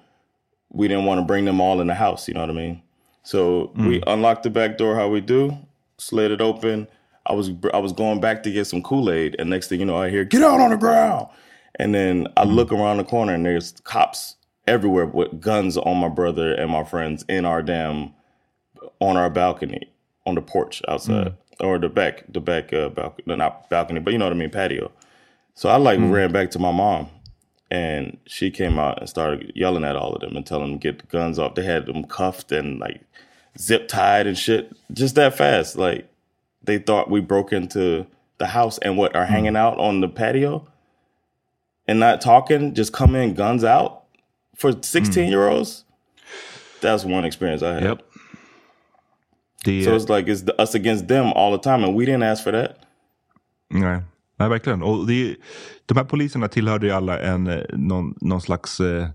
[0.71, 2.27] we didn't want to bring them all in the house.
[2.27, 2.83] You know what I mean?
[3.23, 4.05] So we mm.
[4.07, 4.95] unlocked the back door.
[4.97, 5.57] How we do?
[5.99, 6.89] Slid it open.
[7.27, 9.87] I was I was going back to get some Kool Aid, and next thing you
[9.87, 11.29] know, I hear "Get out on the ground!"
[11.77, 12.55] And then I mm.
[12.55, 16.85] look around the corner, and there's cops everywhere with guns on my brother and my
[16.85, 18.15] friends in our damn
[19.01, 19.91] on our balcony
[20.27, 21.37] on the porch outside mm.
[21.61, 24.51] Or the back the back uh, balcony not balcony but you know what I mean
[24.51, 24.91] patio.
[25.55, 26.11] So I like mm-hmm.
[26.11, 27.09] ran back to my mom
[27.71, 30.93] and she came out and started yelling at all of them and telling them to
[30.93, 31.55] get the guns off.
[31.55, 33.01] They had them cuffed and like
[33.59, 35.77] zip tied and shit just that fast.
[35.77, 36.09] Like
[36.63, 38.07] they thought we broke into
[38.39, 39.33] the house and what are mm-hmm.
[39.33, 40.67] hanging out on the patio
[41.87, 44.05] and not talking, just come in guns out
[44.55, 44.85] for mm.
[44.85, 45.85] 16 year olds.
[46.81, 47.83] That's one experience I had.
[47.83, 48.01] Japp.
[49.65, 52.33] Det, So it's like it's the, us against them all the time, and we didn't
[52.33, 52.71] ask for that.
[53.71, 54.03] nej.
[54.39, 54.83] nej, verkligen.
[54.83, 55.37] Och det,
[55.87, 59.09] de här poliserna tillhörde ju alla en, eh, någon, någon slags, eh,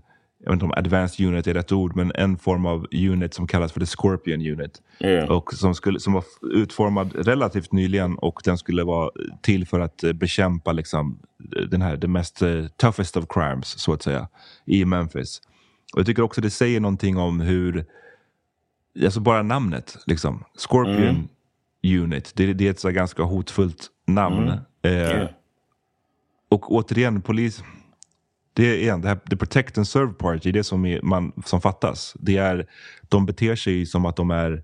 [0.44, 3.46] jag vet inte om advanced unit är rätt ord, men en form av unit som
[3.46, 4.82] kallas för the Scorpion unit.
[5.00, 5.30] Yeah.
[5.30, 6.24] Och som, skulle, som var
[6.54, 9.10] utformad relativt nyligen och den skulle vara
[9.42, 11.18] till för att eh, bekämpa liksom,
[11.70, 14.28] den här, the mest eh, toughest of crimes, så att säga,
[14.66, 15.40] i Memphis.
[15.92, 17.84] Och jag tycker också det säger någonting om hur,
[19.04, 21.28] alltså bara namnet, liksom, Scorpion
[21.84, 24.48] Unit, det, det är ett så ganska hotfullt namn.
[24.82, 25.28] Eh, Yeah.
[26.48, 27.62] och återigen, polis...
[28.52, 31.32] Det är igen, det här, the protect and serve part, det är som, är, man,
[31.44, 32.16] som fattas.
[32.20, 32.66] Det är,
[33.08, 34.62] de beter sig som att de är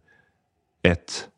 [0.82, 1.28] ett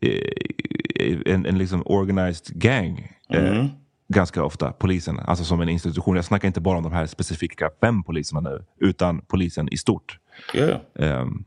[0.00, 3.12] eh, en, en liksom organized gang.
[3.30, 3.66] Eh,
[4.08, 5.18] ganska ofta, polisen.
[5.18, 6.16] Alltså som en institution.
[6.16, 10.18] Jag snackar inte bara om de här specifika fem poliserna nu, utan polisen i stort.
[10.54, 10.80] Yeah.
[10.98, 11.44] Ehm,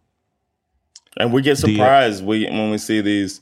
[1.18, 3.41] And we get surprised we, when we see these,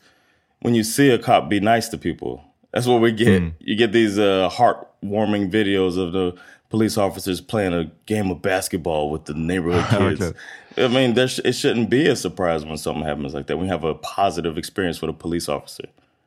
[0.61, 2.43] when you see a cop be nice to people.
[2.73, 3.43] That's what we get.
[3.59, 6.35] You get these uh, heartwarming videos of the
[6.69, 10.21] police officers playing a game of basketball with the neighborhood kids.
[10.21, 10.37] Okay.
[10.77, 13.57] I mean, sh- it shouldn't be a surprise when something happens like that.
[13.57, 15.85] We have a positive experience with a police officer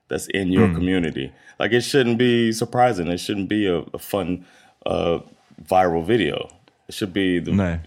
[0.09, 1.32] that's in your community.
[1.59, 3.07] Like it shouldn't be surprising.
[3.09, 4.45] It shouldn't be a, a fun
[4.84, 5.20] uh,
[5.64, 6.51] viral video.
[6.88, 7.80] It should be the nej.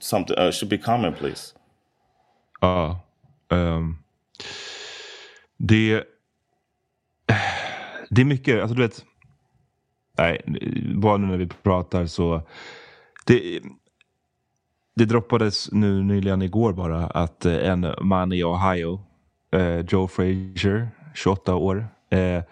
[0.00, 0.36] something.
[0.38, 1.54] Uh, it should be commonplace.
[2.60, 3.00] Ja.
[3.48, 3.98] Um,
[5.56, 6.04] det,
[8.10, 9.04] det är mycket, alltså du vet.
[10.18, 10.42] Nej,
[10.94, 12.42] bara nu när vi pratar så.
[13.26, 13.60] Det,
[14.96, 19.00] det droppades nu nyligen igår bara att eh, en man i Ohio,
[19.52, 22.42] eh, Joe Frazier, 28 år, eh,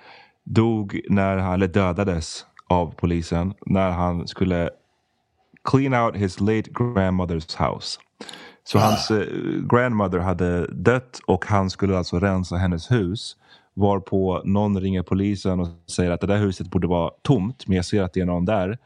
[0.45, 4.71] dog när han, eller dödades av polisen när han skulle
[5.65, 8.01] clean out his late grandmother's house.
[8.65, 9.27] Så hans eh,
[9.73, 13.37] grandmother hade dött och han skulle alltså rensa hennes hus.
[13.75, 17.85] Varpå någon ringer polisen och säger att det där huset borde vara tomt men jag
[17.85, 18.79] ser att det är någon där.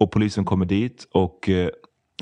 [0.00, 1.68] Och polisen kommer dit och eh,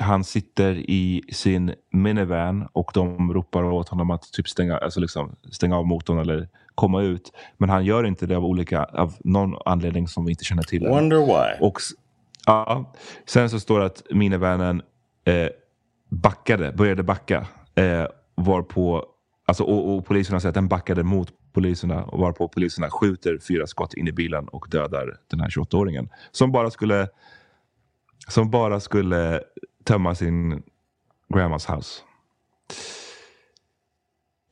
[0.00, 5.36] han sitter i sin minivan och de ropar åt honom att typ stänga, alltså liksom
[5.52, 7.32] stänga av motorn eller komma ut.
[7.56, 10.88] Men han gör inte det av olika, av någon anledning som vi inte känner till.
[10.88, 11.66] Wonder why.
[11.66, 11.78] Och
[12.46, 12.92] ja,
[13.26, 14.82] sen så står det att minivanen
[15.24, 15.48] eh,
[16.14, 17.46] backade, började backa.
[17.74, 19.06] Eh, varpå,
[19.44, 22.04] alltså, och, och poliserna säger att den backade mot poliserna.
[22.04, 26.08] Och varpå poliserna skjuter fyra skott in i bilen och dödar den här 28-åringen.
[26.30, 27.08] Som bara skulle
[28.28, 29.42] som bara skulle
[29.84, 30.62] tömma sin
[31.34, 32.02] grandmas house.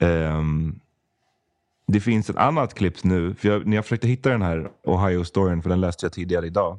[0.00, 0.80] Um,
[1.86, 5.62] det finns ett annat klipp nu, för jag, när jag försökte hitta den här Ohio-storyn,
[5.62, 6.78] för den läste jag tidigare idag.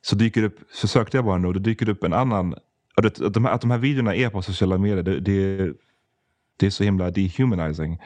[0.00, 2.54] Så dyker upp, så sökte jag bara nu och då dyker upp en annan,
[2.96, 5.72] att, de, här, att de här videorna är på sociala medier, det, det,
[6.56, 7.98] det är så himla dehumanizing.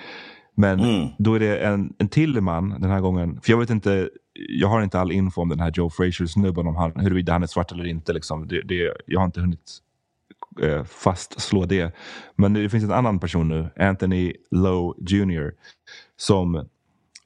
[0.55, 1.09] Men Mm.
[1.19, 3.41] då är det en, en till man den här gången.
[3.41, 4.11] För jag vet inte,
[4.49, 7.47] jag har inte all info om den här Joe Frazier-snubben, om han, huruvida han är
[7.47, 8.13] svart eller inte.
[8.13, 8.49] Liksom.
[8.49, 9.79] Det, det, jag har inte hunnit
[10.63, 11.95] eh, fastslå det.
[12.37, 15.53] Men det finns en annan person nu, Anthony Lowe Jr.
[16.17, 16.55] Som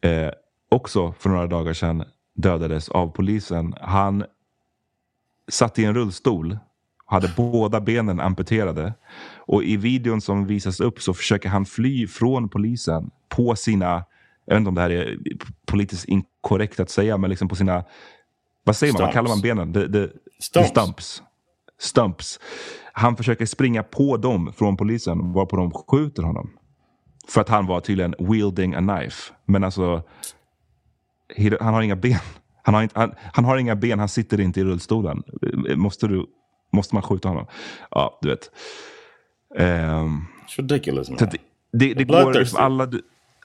[0.01, 0.31] eh,
[0.69, 2.05] också för några dagar sedan
[2.35, 3.75] dödades av polisen.
[3.81, 4.25] Han
[5.51, 6.59] satt i en rullstol
[7.13, 8.95] hade båda benen amputerade.
[9.37, 14.05] Och i videon som visas upp så försöker han fly från polisen på sina,
[14.47, 15.19] jag vet inte om det här är
[15.67, 17.85] politiskt inkorrekt att säga, men liksom på sina,
[18.65, 19.73] vad säger man, vad kallar man benen?
[19.73, 20.09] The, the,
[20.41, 20.69] Stumps.
[20.73, 21.23] the stumps.
[21.79, 22.41] Stumps.
[22.93, 26.51] Han försöker springa på dem från polisen, varpå de skjuter honom.
[27.29, 29.33] För att han var tydligen wielding a knife.
[29.45, 30.03] Men alltså,
[31.61, 32.19] han har inga ben.
[32.63, 35.23] Han har, inte, han, han har inga ben, han sitter inte i rullstolen.
[35.77, 36.27] Måste, du,
[36.73, 37.47] måste man skjuta honom?
[37.91, 38.51] Ja, du vet.
[39.59, 41.19] Ehm, It's ridiculous, man.
[41.19, 41.39] det,
[41.73, 42.89] det, det går liksom alla,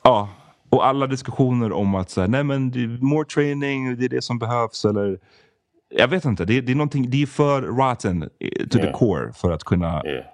[0.03, 0.29] ja,
[0.69, 2.71] och alla diskussioner om att så här, nej men
[3.01, 4.85] more training, det är det som behövs.
[4.85, 5.19] Eller,
[5.89, 8.99] jag vet inte, det, det är någonting, det är för rotten eh, to the Yeah.
[8.99, 10.25] core för att kunna Yeah.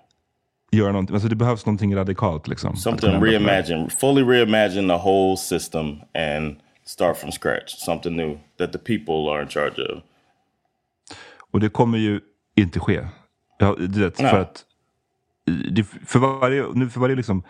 [0.71, 1.13] göra någonting.
[1.13, 2.47] Alltså det behövs någonting radikalt.
[2.47, 5.85] Liksom, Something reimagine, fully reimagine the whole system
[6.35, 7.69] and start from scratch.
[7.77, 10.03] Something new that the people are in charge of.
[11.51, 12.21] Och det kommer ju
[12.55, 13.07] inte ske.
[13.57, 14.31] Ja, du vet, Nej.
[14.31, 14.65] för att
[15.71, 17.43] det, för varje, nu för varje liksom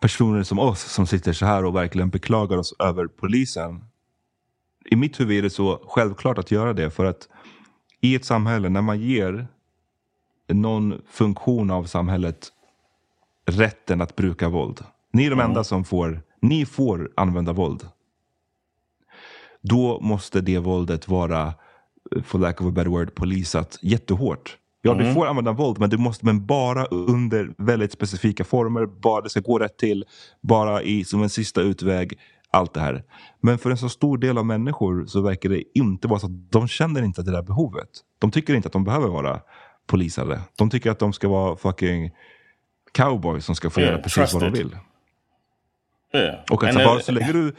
[0.00, 3.84] personer som oss som sitter så här och verkligen beklagar oss över polisen.
[4.84, 7.28] I mitt huvud är det så självklart att göra det för att
[8.00, 9.48] i ett samhälle när man ger
[10.48, 12.52] någon funktion av samhället
[13.46, 14.84] rätten att bruka våld.
[15.12, 17.88] Ni är de enda som får, ni får använda våld.
[19.60, 21.54] Då måste det våldet vara,
[22.24, 24.56] for lack of a better word, polisat jättehårt.
[24.82, 28.86] Ja, du får använda våld, men, du måste, men bara under väldigt specifika former.
[28.86, 30.04] Bara det ska gå rätt till,
[30.40, 32.18] bara i, som en sista utväg.
[32.52, 33.04] Allt det här.
[33.40, 36.52] Men för en så stor del av människor så verkar det inte vara så att
[36.52, 37.88] de känner inte det där behovet.
[38.18, 39.40] De tycker inte att de behöver vara
[39.86, 40.40] polisade.
[40.58, 42.10] De tycker att de ska vara fucking
[42.92, 44.70] cowboys som ska få Yeah, göra precis vad de trusted.
[46.12, 46.20] vill.
[46.22, 46.40] Yeah.
[46.50, 47.54] Och And alltså, bara, så, länge du,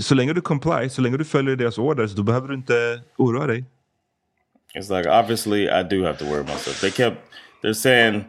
[0.00, 3.46] så länge du comply, så länge du följer deras orders, då behöver du inte oroa
[3.46, 3.64] dig.
[4.74, 6.80] It's like obviously I do have to worry myself.
[6.80, 7.16] They kept
[7.62, 8.24] they're saying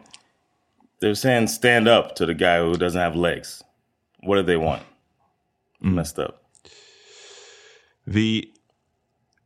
[1.00, 3.64] they're saying stand up to the guy who doesn't have legs.
[4.22, 4.82] What do they want?
[5.80, 6.34] Messed up.
[8.04, 8.44] Vi,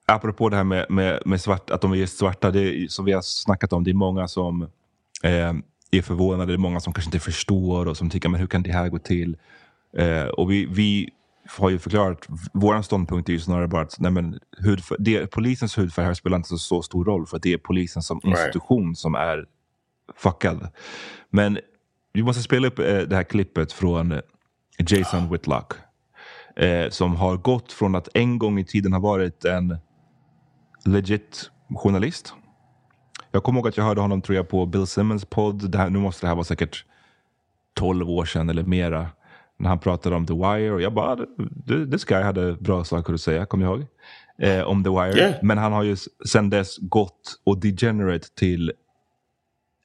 [0.06, 3.12] apropå det här med, med, med svart, att de är svarta, det är, som vi
[3.12, 4.62] har snackat om, det är många som
[5.22, 5.52] eh,
[5.90, 8.62] är förvånade, det är många som kanske inte förstår och som tycker, men hur kan
[8.62, 9.36] det här gå till?
[9.96, 11.10] Eh, och vi, vi
[11.58, 15.78] har ju förklarat, vår ståndpunkt är ju snarare bara att nej men, hudfär, det, polisens
[15.78, 18.38] hudfärg här spelar inte så, så stor roll, för att det är polisen som Right.
[18.38, 19.46] institution som är
[20.16, 20.68] fuckad.
[21.30, 21.58] Men
[22.12, 24.20] vi måste spela upp eh, det här klippet från eh,
[24.78, 25.72] Jason Whitlock.
[26.56, 29.76] Eh, som har gått från att en gång i tiden ha varit en
[30.84, 32.34] legit journalist.
[33.30, 35.70] Jag kommer ihåg att jag hörde honom tror jag på Bill Simmons podd.
[35.70, 36.84] Det här, nu måste det här vara säkert
[37.74, 39.08] 12 år sedan eller mera.
[39.58, 43.14] När han pratade om The Wire och jag bara, "Th- this guy hade bra saker
[43.14, 43.86] att säga, kommer jag ihåg.
[44.38, 45.18] Eh, om The Wire.
[45.18, 45.34] Yeah.
[45.42, 45.96] Men han har ju
[46.28, 48.72] sen dess gått och degenerate till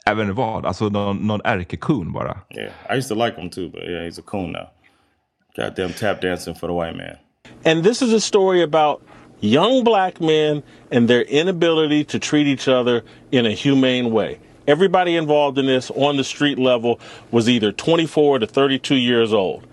[0.05, 2.37] även vad, alltså någon, någon ärkekun bara.
[2.57, 2.71] Yeah.
[2.89, 4.67] I used to like him too, but yeah, he's a coon now.
[5.55, 7.15] Goddamn tap dancing for the white man.
[7.65, 9.01] And this is a story about
[9.39, 10.61] young black men
[10.91, 13.01] and their inability to treat each other
[13.31, 14.39] in a humane way.
[14.71, 16.97] Everybody involved in this on the street level
[17.29, 19.67] was either 24 to 32 years old.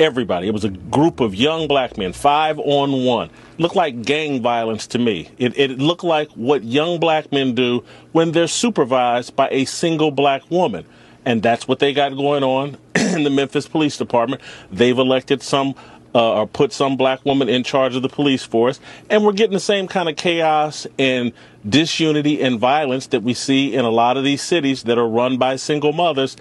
[0.00, 0.48] Everybody.
[0.48, 3.30] It was a group of young black men, five on one.
[3.58, 5.28] Looked like gang violence to me.
[5.38, 10.10] It, it looked like what young black men do when they're supervised by a single
[10.10, 10.84] black woman.
[11.24, 14.42] And that's what they got going on in the Memphis Police Department.
[14.72, 15.76] They've elected some
[16.14, 18.80] uh, or put some black woman in charge of the police force.
[19.08, 21.32] And we're getting the same kind of chaos and
[21.68, 25.38] disunity and violence that we see in a lot of these cities that are run
[25.38, 26.36] by single mothers.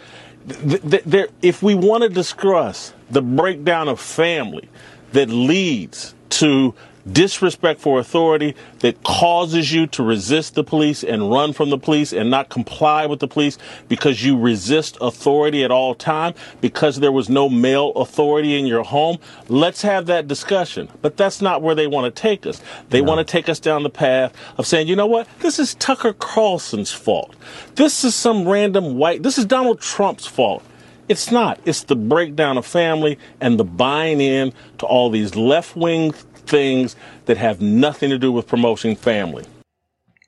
[0.48, 4.70] Th- th- if we want to discuss the breakdown of family
[5.12, 6.74] that leads to
[7.14, 12.14] disrespect for authority that causes you to resist the police and run from the police
[12.14, 13.58] and not comply with the police
[13.88, 18.84] because you resist authority at all time because there was no male authority in your
[18.84, 19.18] home?
[19.48, 20.90] Let's have that discussion.
[21.02, 22.62] But that's not where they want to take us.
[22.90, 25.28] They want to take us down the path of saying you know what?
[25.40, 27.36] This is tucker carlson's fault.
[27.76, 30.64] This is some random white this is donald trump's fault.
[31.10, 31.60] It's not.
[31.66, 36.14] It's the breakdown of family and the buying in to all these left wing
[36.50, 39.44] things that have nothing to do with promoting family.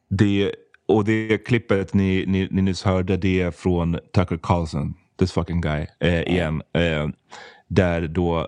[0.10, 0.52] Det,
[0.88, 5.62] och det klippet ni, ni, ni nyss hörde, det är från Tucker Carlson, this fucking
[5.62, 6.62] guy, eh, igen.
[6.74, 7.08] Eh,
[7.68, 8.48] där då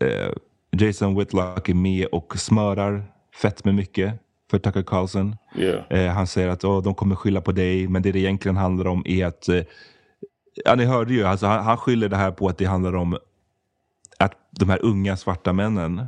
[0.00, 0.32] eh,
[0.80, 3.04] Jason Whitlock är med och smörar
[3.42, 4.14] fett med mycket
[4.50, 5.36] för Tucker Carlson.
[5.56, 5.84] Yeah.
[5.90, 8.86] Eh, han säger att oh, de kommer skylla på dig, men det det egentligen handlar
[8.86, 9.48] om är att...
[9.48, 9.62] Eh,
[10.64, 13.18] ja, ni hörde ju, alltså, han, han skyller det här på att det handlar om
[14.18, 16.06] att de här unga svarta männen,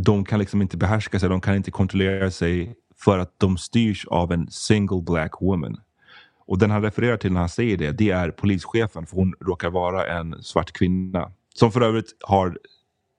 [0.00, 4.06] de kan liksom inte behärska sig, de kan inte kontrollera sig för att de styrs
[4.06, 5.80] av en single black woman.
[6.46, 9.70] Och den han refererar till när han säger det, det är polischefen, för hon råkar
[9.70, 11.32] vara en svart kvinna.
[11.54, 12.58] Som för övrigt har,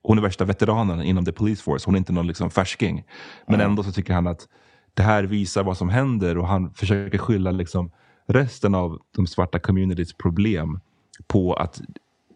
[0.02, 3.04] hon är värsta veteranen inom the police force, hon är inte någon liksom färsking.
[3.46, 4.48] Men ändå så tycker han att
[4.94, 7.90] det här visar vad som händer och han försöker skylla liksom
[8.28, 10.80] resten av de svarta communities problem
[11.26, 11.80] på att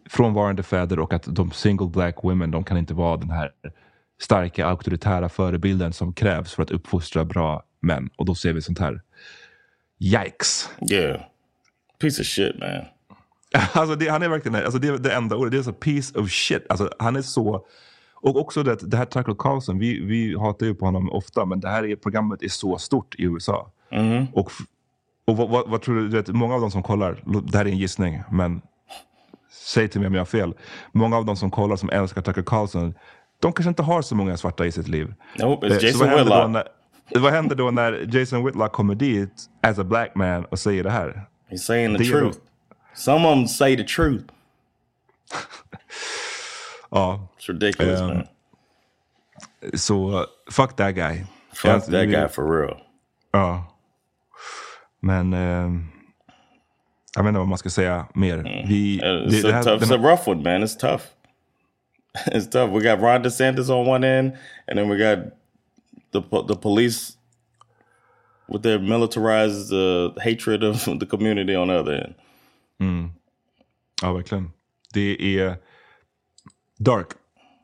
[0.09, 3.51] frånvarande fäder och att de single black women, de kan inte vara den här
[4.21, 8.09] starka auktoritära förebilden som krävs för att uppfostra bra män.
[8.15, 9.01] Och då ser vi sånt här.
[9.99, 10.69] Yikes!
[10.91, 11.21] Yeah.
[12.01, 12.69] Piece of shit, man.
[13.73, 16.31] Alltså det, han är verkligen, alltså det, det enda ordet, det är så piece of
[16.31, 16.65] shit.
[16.69, 17.65] Alltså han är så...
[18.13, 21.59] Och också det, det här Tucker Carlson, vi, vi hatar ju på honom ofta, men
[21.59, 23.71] det här är, programmet är så stort i USA.
[24.33, 24.65] Och, f-
[25.25, 27.65] och vad, vad, vad tror du, du vet, många av de som kollar, det här
[27.65, 28.61] är en gissning, men
[29.51, 30.53] säg till mig om jag har fel.
[30.91, 32.93] Många av de som kollar som älskar Tucker Carlson,
[33.45, 35.13] de kanske inte har så många svarta i sitt liv.
[35.39, 36.49] Nope, it's Eh, så Jason vad Whitlock.
[36.51, 36.67] när-
[37.19, 40.89] Vad händer då när Jason Whitlock kommer dit as a black man och säger det
[40.89, 41.21] här?
[41.49, 42.37] He's saying the Det truth.
[42.95, 44.23] Some of them say the truth.
[46.91, 48.27] Ja, It's ridiculous, Um, man.
[49.73, 51.23] så fuck that guy.
[51.53, 52.77] Fuck Alltså, that vi- guy for real.
[53.31, 53.65] Ja.
[54.99, 55.85] Men ehm,
[57.15, 58.63] jag vet inte vad man ska säga mer.
[58.67, 60.63] Vi, Uh, det- It's, det här- tough, den it's a rough one, man.
[60.67, 61.03] It's tough.
[62.27, 62.71] It's tough.
[62.71, 64.33] We got Ron DeSantis on one end,
[64.67, 65.17] and then we got
[66.11, 67.17] the the police
[68.47, 72.15] with their militarized uh, hatred of the community on the other end.
[74.01, 74.51] Ja, verkligen.
[74.93, 75.57] Det är
[76.77, 77.07] dark.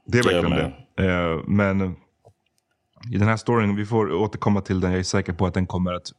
[0.06, 1.06] Det är verkligen det.
[1.06, 1.96] Eh, men
[3.14, 4.92] i den här storyn, vi får återkomma till den.
[4.92, 6.12] Jag är säker på att den kommer att...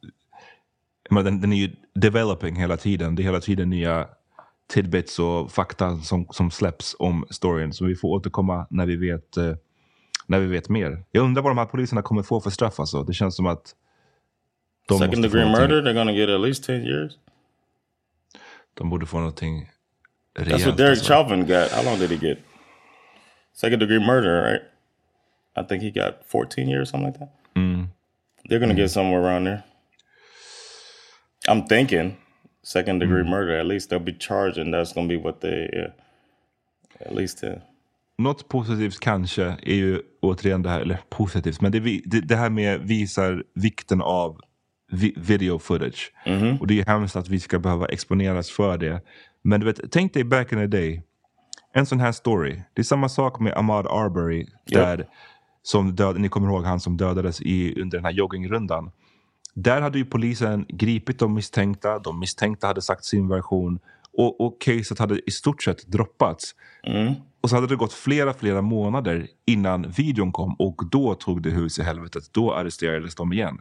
[1.09, 3.15] menar, Den, den är ju developing hela tiden.
[3.15, 4.07] Det är hela tiden nya
[4.73, 7.73] tidbits och fakta som, som släpps om storyn.
[7.73, 9.53] Så vi får återkomma när vi vet, eh,
[10.27, 11.03] när vi vet mer.
[11.11, 12.79] Jag undrar vad de här poliserna kommer få för straff.
[12.79, 13.03] Alltså.
[13.03, 13.75] Det känns som att
[14.87, 17.13] de Second degree murder, they're gonna get at least ten years.
[18.73, 19.69] De borde få någonting
[20.35, 20.65] That's rejält.
[20.65, 21.13] what Derek alltså.
[21.13, 21.71] Chauvin got.
[21.71, 22.37] How long did he get?
[23.53, 24.61] Second degree murder, right?
[25.55, 27.29] I think he got 14 years, something like that.
[28.49, 29.63] They're going to get somewhere around there.
[31.47, 32.17] I'm thinking
[32.63, 33.59] second degree murder.
[33.59, 35.91] At least they'll be charged, and that's going to be what they, yeah,
[36.99, 37.61] at least uh, 10.
[38.17, 42.49] Något positivt kanske är ju återigen det här, eller positivt, men det, det, det här
[42.49, 44.39] med visar vikten av
[44.91, 46.11] vi, video footage.
[46.59, 49.01] Och det är hemskt att vi ska behöva exponeras för det.
[49.41, 51.03] Men du vet, tänk dig back in the day,
[51.73, 52.61] en sån här story.
[52.73, 55.07] Det är samma sak med Ahmad Arbery, där,
[55.63, 58.91] som död, ni kommer ihåg han som dödades i, under den här joggingrundan.
[59.53, 63.79] Där hade ju polisen gripit de misstänkta, de misstänkta hade sagt sin version
[64.17, 66.55] och, och caset hade i stort sett droppats.
[67.41, 71.49] Och så hade det gått flera, flera månader innan videon kom och då tog det
[71.49, 72.23] hus i helvetet.
[72.31, 73.57] Då arresterades de igen.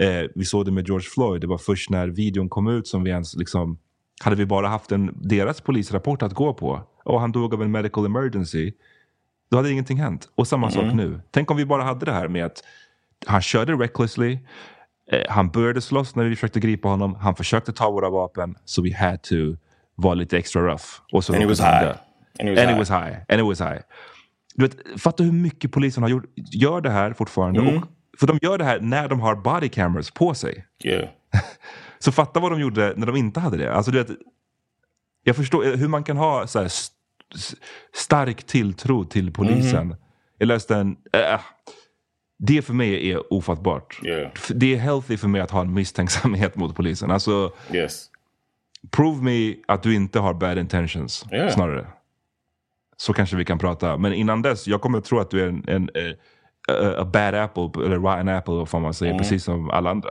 [0.00, 1.40] Eh, vi såg det med George Floyd.
[1.40, 3.78] Det var först när videon kom ut som vi ens liksom...
[4.20, 7.70] Hade vi bara haft en, deras polisrapport att gå på och han dog av en
[7.70, 8.72] medical emergency.
[9.50, 10.28] Då hade ingenting hänt.
[10.34, 11.20] Och samma sak nu.
[11.30, 12.62] Tänk om vi bara hade det här med att
[13.26, 14.38] han körde recklessly.
[15.12, 17.14] Eh, han började slåss när vi försökte gripa honom.
[17.14, 18.54] Han försökte ta våra vapen.
[18.64, 19.34] Så vi had to
[19.94, 20.84] vara lite extra rough.
[21.12, 21.80] Och så And he was high.
[21.80, 21.94] dö.
[22.40, 22.72] And he was And high.
[22.72, 23.16] it was high.
[23.28, 23.80] And it was high.
[24.54, 27.60] Du vet, fatta hur mycket polisen har gjort, gör det här fortfarande.
[27.60, 27.76] Mm.
[27.76, 27.88] Och,
[28.20, 30.66] för de gör det här när de har body cameras på sig.
[30.84, 31.08] Yeah.
[31.98, 33.72] Så fatta vad de gjorde när de inte hade det.
[33.74, 34.10] Alltså, du vet,
[35.24, 36.94] jag förstår eh, hur man kan ha så här, st-
[37.94, 39.92] stark tilltro till polisen.
[39.92, 39.96] Mm-hmm.
[40.38, 40.96] Jag läste en...
[41.12, 41.40] Äh,
[42.38, 44.00] det för mig är ofattbart.
[44.04, 44.30] Yeah.
[44.54, 47.10] Det är healthy för mig att ha en misstänksamhet mot polisen.
[47.10, 48.06] Alltså, Yes.
[48.90, 51.26] prove me att du inte har bad intentions.
[51.32, 51.50] Yeah.
[51.54, 51.86] Snarare.
[52.96, 53.96] Så kanske vi kan prata.
[53.98, 56.12] Men innan dess, jag kommer att tro att du är en, en, eh,
[56.68, 60.10] a, a bad apple, eller rotten apple, fan man säger, precis som alla andra.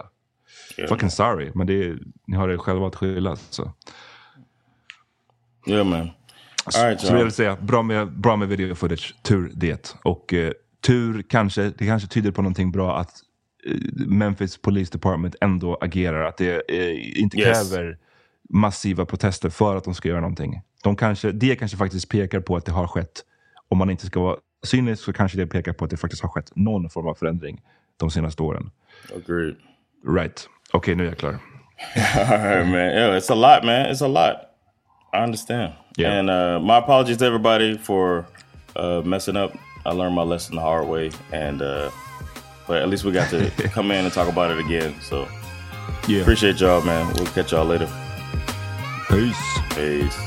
[0.77, 0.89] Yeah.
[0.89, 1.97] Fucking sorry, men det är,
[2.27, 3.35] ni har er själva att skylla.
[3.35, 3.73] Så,
[5.67, 5.99] Yeah, man.
[5.99, 7.23] All right, så jag y'all.
[7.23, 9.95] vill säga, bra med, bra med video footage, tur det.
[10.03, 10.51] Och eh,
[10.81, 13.11] tur kanske, det kanske tyder på någonting bra att
[13.67, 13.75] eh,
[14.07, 16.23] Memphis Police Department ändå agerar.
[16.23, 17.71] Att det eh, inte Yes.
[17.71, 17.97] kräver
[18.49, 20.61] massiva protester för att de ska göra någonting.
[20.83, 23.23] De kanske, det kanske faktiskt pekar på att det har skett.
[23.69, 26.29] Om man inte ska vara cynisk så kanske det pekar på att det faktiskt har
[26.29, 27.61] skett någon form av förändring
[27.97, 28.71] de senaste åren.
[29.15, 29.55] Agreed.
[30.07, 30.49] Right.
[30.71, 31.31] Okej, okay, nu är jag klar.
[32.15, 32.75] All right, man.
[32.75, 33.85] Yeah, it's a lot, man.
[33.85, 34.35] It's a lot.
[35.13, 35.73] I understand.
[35.97, 36.19] Yeah.
[36.19, 38.25] And uh, my apologies to everybody for
[38.75, 39.51] uh, messing up.
[39.87, 41.89] I learned my lesson the hard way, and uh,
[42.67, 44.93] but at least we got to come in and talk about it again.
[44.99, 45.27] So
[46.07, 47.11] yeah, appreciate y'all, man.
[47.15, 47.89] We'll catch y'all later.
[49.09, 49.59] Peace.
[49.73, 50.26] Peace.